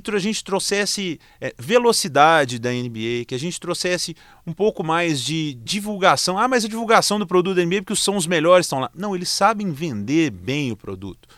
que 0.00 0.10
a 0.10 0.18
gente 0.18 0.42
trouxesse 0.42 1.18
é, 1.40 1.54
velocidade 1.58 2.58
da 2.58 2.70
NBA, 2.70 3.24
que 3.26 3.34
a 3.34 3.38
gente 3.38 3.58
trouxesse 3.60 4.16
um 4.46 4.52
pouco 4.52 4.84
mais 4.84 5.22
de 5.22 5.54
divulgação. 5.54 6.38
Ah, 6.38 6.48
mas 6.48 6.64
a 6.64 6.68
divulgação 6.68 7.18
do 7.18 7.26
produto 7.26 7.56
da 7.56 7.64
NBA, 7.64 7.82
porque 7.82 7.96
são 7.96 8.16
os 8.16 8.26
melhores 8.26 8.66
estão 8.66 8.80
lá. 8.80 8.90
Não, 8.94 9.14
eles 9.14 9.28
sabem 9.28 9.70
vender 9.72 10.30
bem 10.30 10.72
o 10.72 10.76
produto. 10.76 11.28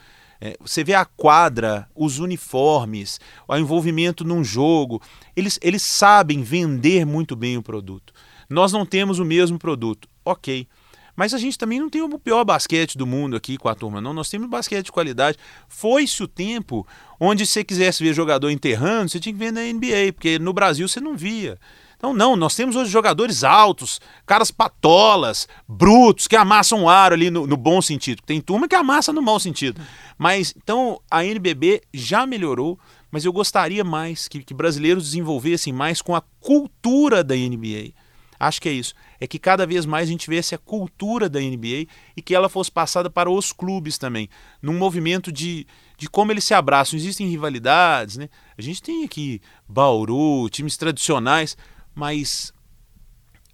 É, 0.40 0.56
você 0.60 0.84
vê 0.84 0.94
a 0.94 1.04
quadra, 1.04 1.88
os 1.94 2.18
uniformes, 2.18 3.18
o 3.48 3.56
envolvimento 3.56 4.24
num 4.24 4.44
jogo, 4.44 5.00
eles, 5.34 5.58
eles 5.62 5.82
sabem 5.82 6.42
vender 6.42 7.06
muito 7.06 7.34
bem 7.34 7.56
o 7.56 7.62
produto. 7.62 8.12
Nós 8.48 8.72
não 8.72 8.86
temos 8.86 9.18
o 9.18 9.24
mesmo 9.24 9.58
produto, 9.58 10.08
ok. 10.24 10.68
Mas 11.16 11.32
a 11.32 11.38
gente 11.38 11.58
também 11.58 11.80
não 11.80 11.88
tem 11.88 12.02
o 12.02 12.18
pior 12.18 12.44
basquete 12.44 12.98
do 12.98 13.06
mundo 13.06 13.34
aqui 13.34 13.56
com 13.56 13.68
a 13.68 13.74
turma, 13.74 14.00
não. 14.00 14.12
Nós 14.12 14.28
temos 14.28 14.48
basquete 14.48 14.84
de 14.84 14.92
qualidade. 14.92 15.38
Foi-se 15.66 16.22
o 16.22 16.28
tempo 16.28 16.86
onde 17.18 17.46
você 17.46 17.64
quisesse 17.64 18.04
ver 18.04 18.12
jogador 18.12 18.50
enterrando, 18.50 19.08
você 19.08 19.18
tinha 19.18 19.32
que 19.32 19.38
ver 19.38 19.50
na 19.50 19.62
NBA, 19.62 20.12
porque 20.12 20.38
no 20.38 20.52
Brasil 20.52 20.86
você 20.86 21.00
não 21.00 21.16
via. 21.16 21.58
Então, 21.96 22.12
não, 22.12 22.36
nós 22.36 22.54
temos 22.54 22.76
hoje 22.76 22.90
jogadores 22.90 23.42
altos, 23.42 24.00
caras 24.26 24.50
patolas, 24.50 25.48
brutos, 25.66 26.28
que 26.28 26.36
amassam 26.36 26.84
o 26.84 26.88
ar 26.90 27.12
ali 27.12 27.30
no, 27.30 27.46
no, 27.46 27.56
bom 27.56 27.80
sentido. 27.80 28.22
Tem 28.24 28.38
turma 28.38 28.68
que 28.68 28.74
amassa 28.74 29.14
no 29.14 29.22
mau 29.22 29.40
sentido. 29.40 29.80
Mas, 30.18 30.54
então, 30.54 31.00
a 31.10 31.24
NBB 31.24 31.82
já 31.94 32.26
melhorou, 32.26 32.78
mas 33.10 33.24
eu 33.24 33.32
gostaria 33.32 33.82
mais 33.82 34.28
que, 34.28 34.42
que 34.42 34.52
brasileiros 34.52 35.04
desenvolvessem 35.04 35.72
mais 35.72 36.02
com 36.02 36.14
a 36.14 36.22
cultura 36.38 37.24
da 37.24 37.34
NBA. 37.34 37.94
Acho 38.38 38.60
que 38.60 38.68
é 38.68 38.72
isso. 38.72 38.94
É 39.20 39.26
que 39.26 39.38
cada 39.38 39.66
vez 39.66 39.86
mais 39.86 40.08
a 40.08 40.12
gente 40.12 40.28
vê 40.28 40.36
essa 40.36 40.58
cultura 40.58 41.28
da 41.28 41.40
NBA 41.40 41.86
e 42.16 42.22
que 42.22 42.34
ela 42.34 42.48
fosse 42.48 42.70
passada 42.70 43.08
para 43.08 43.30
os 43.30 43.52
clubes 43.52 43.98
também, 43.98 44.28
num 44.60 44.76
movimento 44.76 45.32
de, 45.32 45.66
de 45.96 46.08
como 46.08 46.32
eles 46.32 46.44
se 46.44 46.54
abraçam. 46.54 46.98
Existem 46.98 47.28
rivalidades, 47.28 48.16
né? 48.16 48.28
A 48.56 48.62
gente 48.62 48.82
tem 48.82 49.04
aqui 49.04 49.40
Bauru, 49.68 50.48
times 50.50 50.76
tradicionais, 50.76 51.56
mas 51.94 52.52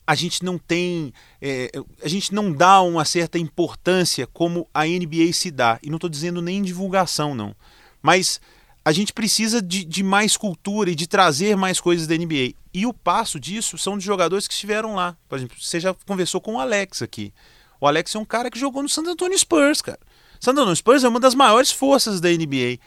a 0.06 0.14
gente 0.14 0.44
não 0.44 0.58
tem, 0.58 1.12
é, 1.40 1.70
a 2.02 2.08
gente 2.08 2.34
não 2.34 2.52
dá 2.52 2.82
uma 2.82 3.04
certa 3.04 3.38
importância 3.38 4.26
como 4.26 4.68
a 4.74 4.84
NBA 4.84 5.32
se 5.32 5.50
dá. 5.50 5.78
E 5.82 5.88
não 5.88 5.96
estou 5.96 6.10
dizendo 6.10 6.42
nem 6.42 6.60
divulgação, 6.60 7.34
não. 7.34 7.54
Mas 8.02 8.40
a 8.84 8.90
gente 8.90 9.12
precisa 9.12 9.62
de, 9.62 9.84
de, 9.84 10.02
mais 10.02 10.36
cultura 10.36 10.90
e 10.90 10.94
de 10.94 11.06
trazer 11.06 11.56
mais 11.56 11.80
coisas 11.80 12.06
da 12.06 12.16
NBA. 12.16 12.54
E 12.74 12.86
o 12.86 12.92
passo 12.92 13.38
disso 13.38 13.76
são 13.76 13.98
de 13.98 14.04
jogadores 14.04 14.48
que 14.48 14.54
estiveram 14.54 14.94
lá. 14.94 15.16
Por 15.28 15.36
exemplo, 15.36 15.56
você 15.60 15.78
já 15.78 15.94
conversou 16.06 16.40
com 16.40 16.54
o 16.54 16.60
Alex 16.60 17.02
aqui. 17.02 17.32
O 17.80 17.86
Alex 17.86 18.14
é 18.14 18.18
um 18.18 18.24
cara 18.24 18.50
que 18.50 18.58
jogou 18.58 18.82
no 18.82 18.88
San 18.88 19.02
Antonio 19.02 19.38
Spurs, 19.38 19.82
cara. 19.82 19.98
San 20.40 20.52
Antonio 20.52 20.74
Spurs 20.74 21.04
é 21.04 21.08
uma 21.08 21.20
das 21.20 21.34
maiores 21.34 21.70
forças 21.70 22.20
da 22.20 22.28
NBA. 22.30 22.78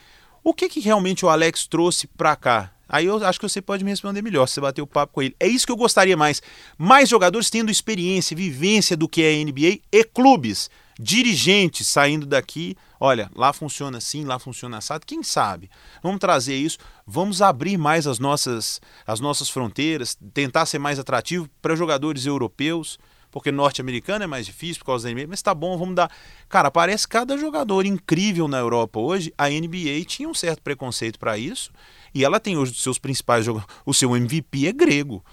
O 0.43 0.53
que, 0.53 0.69
que 0.69 0.79
realmente 0.79 1.25
o 1.25 1.29
Alex 1.29 1.67
trouxe 1.67 2.07
para 2.07 2.35
cá? 2.35 2.71
Aí 2.87 3.05
eu 3.05 3.23
acho 3.25 3.39
que 3.39 3.47
você 3.47 3.61
pode 3.61 3.83
me 3.83 3.89
responder 3.89 4.21
melhor 4.21 4.47
se 4.47 4.55
você 4.55 4.61
bater 4.61 4.81
o 4.81 4.87
papo 4.87 5.13
com 5.13 5.21
ele. 5.21 5.35
É 5.39 5.47
isso 5.47 5.65
que 5.65 5.71
eu 5.71 5.77
gostaria 5.77 6.15
mais. 6.15 6.41
Mais 6.77 7.09
jogadores 7.09 7.49
tendo 7.49 7.71
experiência, 7.71 8.37
vivência 8.37 8.95
do 8.95 9.07
que 9.07 9.23
é 9.23 9.33
a 9.33 9.43
NBA 9.43 9.79
e 9.91 10.03
clubes. 10.03 10.69
Dirigentes 10.99 11.87
saindo 11.87 12.25
daqui. 12.25 12.77
Olha, 13.05 13.29
lá 13.35 13.53
funciona 13.53 13.99
assim, 13.99 14.25
lá 14.25 14.39
funciona 14.39 14.79
assado. 14.79 15.05
Quem 15.05 15.21
sabe? 15.21 15.69
Vamos 16.01 16.19
trazer 16.19 16.55
isso. 16.55 16.79
Vamos 17.05 17.39
abrir 17.39 17.77
mais 17.77 18.07
as 18.07 18.17
nossas, 18.17 18.81
as 19.05 19.19
nossas 19.19 19.47
fronteiras, 19.47 20.17
tentar 20.33 20.65
ser 20.65 20.79
mais 20.79 20.97
atrativo 20.97 21.47
para 21.61 21.75
jogadores 21.75 22.25
europeus 22.25 22.97
porque 23.29 23.51
norte-americano 23.51 24.23
é 24.23 24.27
mais 24.27 24.45
difícil 24.45 24.79
por 24.79 24.85
causa 24.85 25.07
da 25.07 25.13
NBA, 25.13 25.27
mas 25.27 25.41
tá 25.41 25.53
bom, 25.53 25.77
vamos 25.77 25.93
dar. 25.93 26.09
Cara, 26.49 26.71
parece 26.71 27.05
cada 27.05 27.37
jogador 27.37 27.85
incrível 27.85 28.47
na 28.47 28.57
Europa 28.57 28.97
hoje. 28.97 29.31
A 29.37 29.49
NBA 29.49 30.05
tinha 30.07 30.27
um 30.27 30.33
certo 30.33 30.63
preconceito 30.63 31.19
para 31.19 31.37
isso, 31.37 31.69
e 32.13 32.23
ela 32.23 32.39
tem 32.39 32.57
hoje 32.57 32.71
os 32.71 32.81
seus 32.81 32.97
principais 32.97 33.45
jogadores. 33.45 33.75
O 33.85 33.93
seu 33.93 34.15
MVP 34.15 34.67
é 34.67 34.71
grego. 34.71 35.23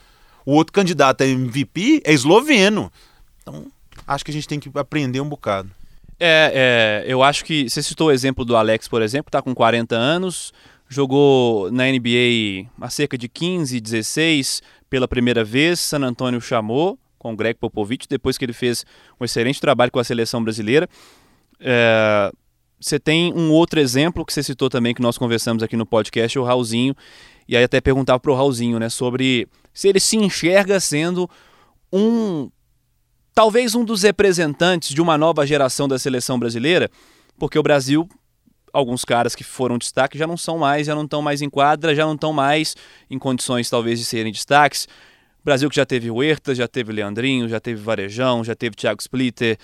O 0.44 0.52
outro 0.52 0.72
candidato 0.72 1.22
a 1.22 1.26
MVP 1.26 2.02
é 2.04 2.12
esloveno. 2.12 2.92
Então, 3.40 3.70
acho 4.04 4.24
que 4.24 4.32
a 4.32 4.34
gente 4.34 4.48
tem 4.48 4.58
que 4.58 4.70
aprender 4.76 5.20
um 5.20 5.28
bocado. 5.28 5.70
É, 6.24 7.02
é 7.04 7.12
eu 7.12 7.20
acho 7.20 7.44
que 7.44 7.68
você 7.68 7.82
citou 7.82 8.08
o 8.08 8.12
exemplo 8.12 8.44
do 8.44 8.56
Alex, 8.56 8.86
por 8.86 9.02
exemplo, 9.02 9.24
que 9.24 9.32
tá 9.32 9.42
com 9.42 9.52
40 9.52 9.96
anos, 9.96 10.52
jogou 10.88 11.70
na 11.72 11.84
NBA 11.90 12.68
há 12.80 12.88
cerca 12.88 13.18
de 13.18 13.28
15, 13.28 13.80
16 13.80 14.62
pela 14.88 15.08
primeira 15.08 15.42
vez, 15.42 15.80
San 15.80 16.00
Antonio 16.04 16.40
chamou, 16.40 16.96
com 17.18 17.32
o 17.32 17.36
Greg 17.36 17.58
Popovich, 17.58 18.06
depois 18.08 18.38
que 18.38 18.44
ele 18.44 18.52
fez 18.52 18.84
um 19.20 19.24
excelente 19.24 19.60
trabalho 19.60 19.90
com 19.90 19.98
a 19.98 20.04
seleção 20.04 20.44
brasileira. 20.44 20.88
É, 21.58 22.30
você 22.78 23.00
tem 23.00 23.32
um 23.32 23.50
outro 23.50 23.80
exemplo 23.80 24.24
que 24.24 24.32
você 24.32 24.42
citou 24.42 24.68
também, 24.68 24.94
que 24.94 25.02
nós 25.02 25.18
conversamos 25.18 25.62
aqui 25.62 25.76
no 25.76 25.86
podcast, 25.86 26.38
o 26.38 26.44
Raulzinho, 26.44 26.94
e 27.48 27.56
aí 27.56 27.64
até 27.64 27.80
perguntava 27.80 28.20
para 28.20 28.30
o 28.30 28.34
Raulzinho, 28.34 28.78
né, 28.78 28.88
sobre 28.88 29.48
se 29.72 29.88
ele 29.88 29.98
se 29.98 30.16
enxerga 30.16 30.78
sendo 30.78 31.28
um, 31.92 32.50
talvez 33.34 33.74
um 33.74 33.84
dos 33.84 34.02
representantes 34.02 34.90
de 34.90 35.00
uma 35.00 35.16
nova 35.16 35.46
geração 35.46 35.88
da 35.88 35.98
seleção 35.98 36.38
brasileira, 36.38 36.90
porque 37.38 37.58
o 37.58 37.62
Brasil, 37.62 38.08
alguns 38.72 39.04
caras 39.04 39.34
que 39.34 39.44
foram 39.44 39.78
destaque 39.78 40.18
já 40.18 40.26
não 40.26 40.36
são 40.36 40.58
mais, 40.58 40.86
já 40.86 40.94
não 40.94 41.04
estão 41.04 41.22
mais 41.22 41.42
em 41.42 41.50
quadra, 41.50 41.94
já 41.94 42.04
não 42.04 42.14
estão 42.14 42.32
mais 42.32 42.74
em 43.10 43.18
condições 43.18 43.68
talvez 43.68 43.98
de 43.98 44.04
serem 44.04 44.32
destaques, 44.32 44.86
Brasil 45.44 45.68
que 45.68 45.76
já 45.76 45.84
teve 45.84 46.08
Huerta, 46.10 46.54
já 46.54 46.68
teve 46.68 46.92
Leandrinho, 46.92 47.48
já 47.48 47.58
teve 47.58 47.80
Varejão, 47.82 48.44
já 48.44 48.54
teve 48.54 48.76
Thiago 48.76 49.00
Splitter, 49.00 49.58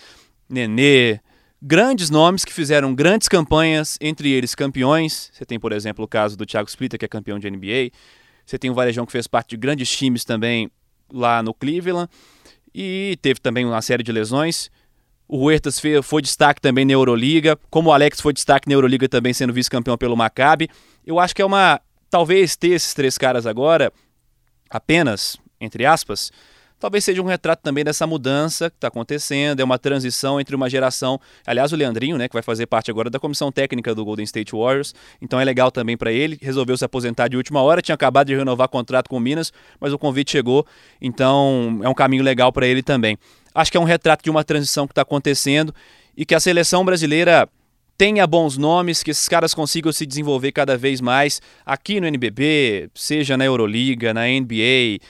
Nenê, 0.48 1.20
grandes 1.62 2.10
nomes 2.10 2.44
que 2.44 2.52
fizeram 2.52 2.92
grandes 2.94 3.28
campanhas, 3.28 3.96
entre 4.00 4.30
eles 4.30 4.56
campeões. 4.56 5.30
Você 5.32 5.44
tem, 5.44 5.58
por 5.60 5.70
exemplo, 5.70 6.04
o 6.04 6.08
caso 6.08 6.36
do 6.36 6.44
Thiago 6.44 6.68
Splitter, 6.68 6.98
que 6.98 7.04
é 7.04 7.08
campeão 7.08 7.38
de 7.38 7.48
NBA. 7.48 7.92
Você 8.44 8.58
tem 8.58 8.70
o 8.70 8.74
Varejão 8.74 9.06
que 9.06 9.12
fez 9.12 9.28
parte 9.28 9.50
de 9.50 9.56
grandes 9.56 9.88
times 9.88 10.24
também 10.24 10.68
lá 11.12 11.42
no 11.42 11.54
Cleveland 11.54 12.10
e 12.80 13.16
teve 13.20 13.40
também 13.40 13.64
uma 13.64 13.82
série 13.82 14.02
de 14.02 14.12
lesões. 14.12 14.70
O 15.26 15.44
Huertas 15.44 15.80
foi 16.02 16.22
destaque 16.22 16.60
também 16.60 16.84
na 16.84 16.92
Euroliga, 16.92 17.58
como 17.68 17.90
o 17.90 17.92
Alex 17.92 18.20
foi 18.20 18.32
destaque 18.32 18.68
na 18.68 18.74
Euroliga 18.74 19.08
também 19.08 19.34
sendo 19.34 19.52
vice-campeão 19.52 19.98
pelo 19.98 20.16
Maccabi. 20.16 20.68
Eu 21.06 21.18
acho 21.18 21.34
que 21.34 21.42
é 21.42 21.44
uma 21.44 21.80
talvez 22.08 22.56
ter 22.56 22.68
esses 22.68 22.94
três 22.94 23.18
caras 23.18 23.46
agora 23.46 23.92
apenas 24.70 25.36
entre 25.60 25.84
aspas, 25.84 26.30
talvez 26.78 27.04
seja 27.04 27.20
um 27.20 27.26
retrato 27.26 27.60
também 27.60 27.84
dessa 27.84 28.06
mudança 28.06 28.70
que 28.70 28.76
está 28.76 28.88
acontecendo, 28.88 29.60
é 29.60 29.64
uma 29.64 29.78
transição 29.78 30.40
entre 30.40 30.54
uma 30.54 30.70
geração, 30.70 31.20
aliás 31.46 31.72
o 31.72 31.76
Leandrinho, 31.76 32.16
né, 32.16 32.28
que 32.28 32.34
vai 32.34 32.42
fazer 32.42 32.66
parte 32.66 32.90
agora 32.90 33.10
da 33.10 33.18
comissão 33.18 33.50
técnica 33.50 33.94
do 33.94 34.04
Golden 34.04 34.24
State 34.24 34.52
Warriors, 34.52 34.94
então 35.20 35.40
é 35.40 35.44
legal 35.44 35.70
também 35.70 35.96
para 35.96 36.12
ele, 36.12 36.38
resolveu 36.40 36.76
se 36.76 36.84
aposentar 36.84 37.28
de 37.28 37.36
última 37.36 37.62
hora, 37.62 37.82
tinha 37.82 37.94
acabado 37.94 38.28
de 38.28 38.36
renovar 38.36 38.68
contrato 38.68 39.08
com 39.08 39.16
o 39.16 39.20
Minas, 39.20 39.52
mas 39.80 39.92
o 39.92 39.98
convite 39.98 40.32
chegou, 40.32 40.66
então 41.00 41.80
é 41.82 41.88
um 41.88 41.94
caminho 41.94 42.22
legal 42.22 42.52
para 42.52 42.66
ele 42.66 42.82
também. 42.82 43.18
Acho 43.54 43.70
que 43.70 43.76
é 43.76 43.80
um 43.80 43.84
retrato 43.84 44.22
de 44.22 44.30
uma 44.30 44.44
transição 44.44 44.86
que 44.86 44.92
está 44.92 45.02
acontecendo 45.02 45.74
e 46.16 46.24
que 46.24 46.34
a 46.34 46.40
seleção 46.40 46.84
brasileira 46.84 47.48
tenha 47.96 48.24
bons 48.28 48.56
nomes, 48.56 49.02
que 49.02 49.10
esses 49.10 49.26
caras 49.26 49.52
consigam 49.52 49.90
se 49.90 50.06
desenvolver 50.06 50.52
cada 50.52 50.78
vez 50.78 51.00
mais 51.00 51.42
aqui 51.66 52.00
no 52.00 52.06
NBB, 52.06 52.88
seja 52.94 53.36
na 53.36 53.44
Euroliga, 53.44 54.14
na 54.14 54.22
NBA, 54.28 55.00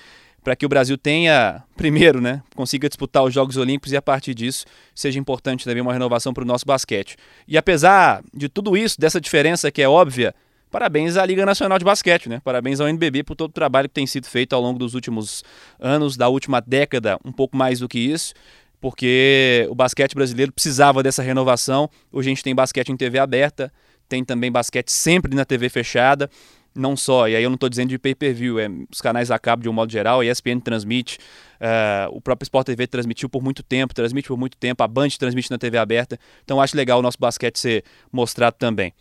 para 0.42 0.56
que 0.56 0.64
o 0.64 0.68
Brasil 0.68 0.96
tenha, 0.96 1.62
primeiro, 1.76 2.20
né, 2.20 2.42
consiga 2.54 2.88
disputar 2.88 3.24
os 3.24 3.34
Jogos 3.34 3.56
Olímpicos 3.56 3.92
e 3.92 3.96
a 3.96 4.02
partir 4.02 4.34
disso 4.34 4.64
seja 4.94 5.18
importante 5.18 5.64
também 5.64 5.82
uma 5.82 5.92
renovação 5.92 6.32
para 6.32 6.42
o 6.42 6.46
nosso 6.46 6.64
basquete. 6.64 7.16
E 7.46 7.58
apesar 7.58 8.22
de 8.32 8.48
tudo 8.48 8.76
isso, 8.76 9.00
dessa 9.00 9.20
diferença 9.20 9.70
que 9.70 9.82
é 9.82 9.88
óbvia, 9.88 10.34
parabéns 10.70 11.16
à 11.16 11.26
Liga 11.26 11.44
Nacional 11.44 11.78
de 11.78 11.84
Basquete, 11.84 12.28
né? 12.28 12.40
Parabéns 12.44 12.80
ao 12.80 12.88
NBB 12.88 13.24
por 13.24 13.34
todo 13.34 13.50
o 13.50 13.52
trabalho 13.52 13.88
que 13.88 13.94
tem 13.94 14.06
sido 14.06 14.26
feito 14.26 14.54
ao 14.54 14.62
longo 14.62 14.78
dos 14.78 14.94
últimos 14.94 15.42
anos, 15.78 16.16
da 16.16 16.28
última 16.28 16.60
década, 16.60 17.18
um 17.24 17.32
pouco 17.32 17.56
mais 17.56 17.80
do 17.80 17.88
que 17.88 17.98
isso, 17.98 18.32
porque 18.80 19.66
o 19.70 19.74
basquete 19.74 20.14
brasileiro 20.14 20.52
precisava 20.52 21.02
dessa 21.02 21.22
renovação. 21.22 21.90
Hoje 22.12 22.28
a 22.28 22.30
gente 22.30 22.44
tem 22.44 22.54
basquete 22.54 22.90
em 22.90 22.96
TV 22.96 23.18
aberta, 23.18 23.72
tem 24.08 24.24
também 24.24 24.50
basquete 24.50 24.90
sempre 24.90 25.34
na 25.34 25.44
TV 25.44 25.68
fechada 25.68 26.30
não 26.74 26.96
só, 26.96 27.28
e 27.28 27.34
aí 27.34 27.42
eu 27.42 27.50
não 27.50 27.54
estou 27.54 27.68
dizendo 27.68 27.88
de 27.88 27.98
pay-per-view, 27.98 28.58
é 28.58 28.68
os 28.90 29.00
canais 29.00 29.30
a 29.30 29.38
cabo 29.38 29.62
de 29.62 29.68
um 29.68 29.72
modo 29.72 29.90
geral, 29.90 30.20
a 30.20 30.26
ESPN 30.26 30.60
transmite, 30.60 31.18
uh, 31.60 32.14
o 32.14 32.20
próprio 32.20 32.44
Sport 32.44 32.66
TV 32.66 32.86
transmitiu 32.86 33.28
por 33.28 33.42
muito 33.42 33.62
tempo, 33.62 33.94
transmite 33.94 34.28
por 34.28 34.36
muito 34.36 34.56
tempo, 34.56 34.82
a 34.82 34.88
Band 34.88 35.08
transmite 35.18 35.50
na 35.50 35.58
TV 35.58 35.78
aberta, 35.78 36.18
então 36.44 36.60
acho 36.60 36.76
legal 36.76 36.98
o 36.98 37.02
nosso 37.02 37.18
basquete 37.18 37.58
ser 37.58 37.84
mostrado 38.12 38.56
também. 38.58 38.92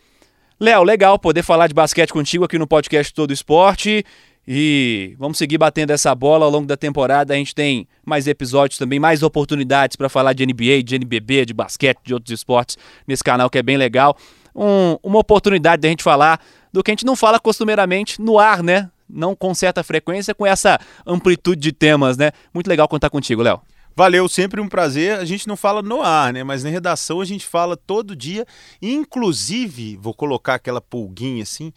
Léo, 0.60 0.84
legal 0.84 1.20
poder 1.20 1.44
falar 1.44 1.68
de 1.68 1.74
basquete 1.76 2.12
contigo 2.12 2.44
aqui 2.44 2.58
no 2.58 2.66
podcast 2.66 3.14
Todo 3.14 3.32
Esporte. 3.32 4.04
E 4.48 5.14
vamos 5.20 5.38
seguir 5.38 5.58
batendo 5.58 5.92
essa 5.92 6.16
bola 6.16 6.46
ao 6.46 6.52
longo 6.52 6.66
da 6.66 6.78
temporada. 6.78 7.34
A 7.34 7.38
gente 7.38 7.54
tem 7.54 7.86
mais 8.06 8.28
episódios 8.28 8.80
também, 8.80 8.98
mais 8.98 9.22
oportunidades 9.22 9.96
para 9.98 10.08
falar 10.08 10.32
de 10.32 10.46
NBA, 10.46 10.82
de 10.84 10.96
NBB, 10.96 11.46
de 11.46 11.54
basquete, 11.54 12.00
de 12.04 12.14
outros 12.14 12.32
esportes 12.32 12.78
nesse 13.06 13.24
canal 13.24 13.50
que 13.50 13.58
é 13.58 13.62
bem 13.62 13.76
legal. 13.76 14.18
Um, 14.56 14.98
uma 15.04 15.20
oportunidade 15.20 15.82
da 15.82 15.90
gente 15.90 16.02
falar 16.02 16.42
do 16.72 16.84
que 16.84 16.92
a 16.92 16.94
gente 16.94 17.06
não 17.06 17.16
fala 17.16 17.40
costumeiramente 17.40 18.22
no 18.22 18.40
ar, 18.40 18.62
né? 18.62 18.90
Não 19.10 19.36
com 19.36 19.54
certa 19.54 19.84
frequência, 19.84 20.36
com 20.36 20.46
essa 20.46 20.80
amplitude 21.06 21.62
de 21.62 21.72
temas, 21.72 22.18
né? 22.18 22.32
Muito 22.54 22.68
legal 22.68 22.88
contar 22.88 23.10
contigo, 23.10 23.42
Léo. 23.42 23.62
Valeu, 23.96 24.30
sempre 24.30 24.62
um 24.62 24.68
prazer. 24.68 25.18
A 25.18 25.26
gente 25.26 25.48
não 25.48 25.58
fala 25.58 25.82
no 25.82 26.04
ar, 26.04 26.32
né? 26.32 26.44
Mas 26.44 26.64
na 26.64 26.70
redação 26.70 27.20
a 27.20 27.26
gente 27.26 27.46
fala 27.46 27.76
todo 27.76 28.16
dia. 28.16 28.46
Inclusive, 28.80 29.98
vou 29.98 30.14
colocar 30.14 30.56
aquela 30.56 30.80
pulguinha 30.80 31.42
assim. 31.42 31.74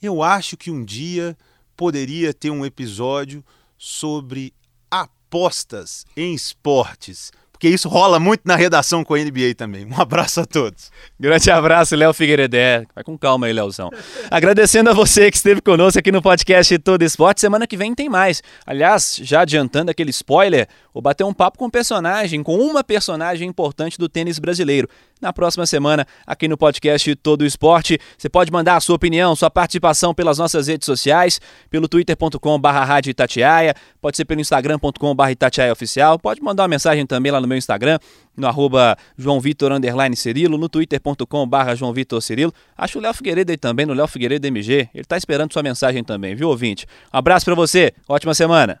Eu 0.00 0.22
acho 0.22 0.56
que 0.56 0.70
um 0.70 0.84
dia 0.84 1.36
poderia 1.76 2.32
ter 2.32 2.50
um 2.50 2.64
episódio 2.64 3.44
sobre 3.76 4.54
apostas 4.90 6.06
em 6.16 6.34
esportes 6.34 7.32
porque 7.56 7.70
isso 7.70 7.88
rola 7.88 8.20
muito 8.20 8.42
na 8.44 8.54
redação 8.54 9.02
com 9.02 9.14
a 9.14 9.18
NBA 9.18 9.54
também. 9.56 9.86
Um 9.86 9.98
abraço 9.98 10.40
a 10.40 10.44
todos. 10.44 10.90
Grande 11.18 11.50
abraço, 11.50 11.96
Léo 11.96 12.12
Figueiredé. 12.12 12.84
Vai 12.94 13.02
com 13.02 13.16
calma 13.16 13.46
aí, 13.46 13.52
Léozão. 13.52 13.90
Agradecendo 14.30 14.90
a 14.90 14.92
você 14.92 15.30
que 15.30 15.38
esteve 15.38 15.62
conosco 15.62 15.98
aqui 15.98 16.12
no 16.12 16.20
podcast 16.20 16.78
Todo 16.80 17.00
Esporte. 17.02 17.40
Semana 17.40 17.66
que 17.66 17.74
vem 17.74 17.94
tem 17.94 18.10
mais. 18.10 18.42
Aliás, 18.66 19.18
já 19.22 19.40
adiantando 19.40 19.90
aquele 19.90 20.10
spoiler, 20.10 20.68
vou 20.96 21.02
bater 21.02 21.24
um 21.24 21.34
papo 21.34 21.58
com 21.58 21.66
um 21.66 21.70
personagem, 21.70 22.42
com 22.42 22.56
uma 22.56 22.82
personagem 22.82 23.46
importante 23.46 23.98
do 23.98 24.08
tênis 24.08 24.38
brasileiro 24.38 24.88
na 25.20 25.30
próxima 25.30 25.66
semana 25.66 26.06
aqui 26.26 26.48
no 26.48 26.56
podcast 26.56 27.14
Todo 27.16 27.44
Esporte. 27.44 27.98
Você 28.16 28.30
pode 28.30 28.50
mandar 28.50 28.76
a 28.76 28.80
sua 28.80 28.96
opinião, 28.96 29.36
sua 29.36 29.50
participação 29.50 30.14
pelas 30.14 30.38
nossas 30.38 30.68
redes 30.68 30.86
sociais, 30.86 31.38
pelo 31.68 31.86
Itatiaia, 33.10 33.74
pode 34.00 34.16
ser 34.16 34.24
pelo 34.24 34.40
Oficial, 35.70 36.18
pode 36.18 36.40
mandar 36.40 36.62
uma 36.62 36.68
mensagem 36.68 37.04
também 37.04 37.30
lá 37.30 37.42
no 37.42 37.46
meu 37.46 37.58
Instagram, 37.58 37.98
no 38.34 38.46
arroba 38.46 38.96
João 39.18 39.38
Vitor 39.38 39.72
Cirilo, 40.16 40.56
no 40.56 40.66
twitter.com.br 40.66 41.74
João 41.76 41.92
Vitor 41.92 42.22
Cirilo. 42.22 42.54
Acho 42.74 42.98
o 42.98 43.02
Léo 43.02 43.12
Figueiredo 43.12 43.52
aí 43.52 43.58
também, 43.58 43.84
no 43.84 43.92
Léo 43.92 44.06
Figueiredo 44.06 44.46
MG. 44.46 44.88
Ele 44.94 45.02
está 45.02 45.18
esperando 45.18 45.52
sua 45.52 45.62
mensagem 45.62 46.02
também, 46.02 46.34
viu, 46.34 46.48
ouvinte? 46.48 46.86
Um 47.12 47.18
abraço 47.18 47.44
para 47.44 47.54
você, 47.54 47.92
ótima 48.08 48.32
semana. 48.32 48.80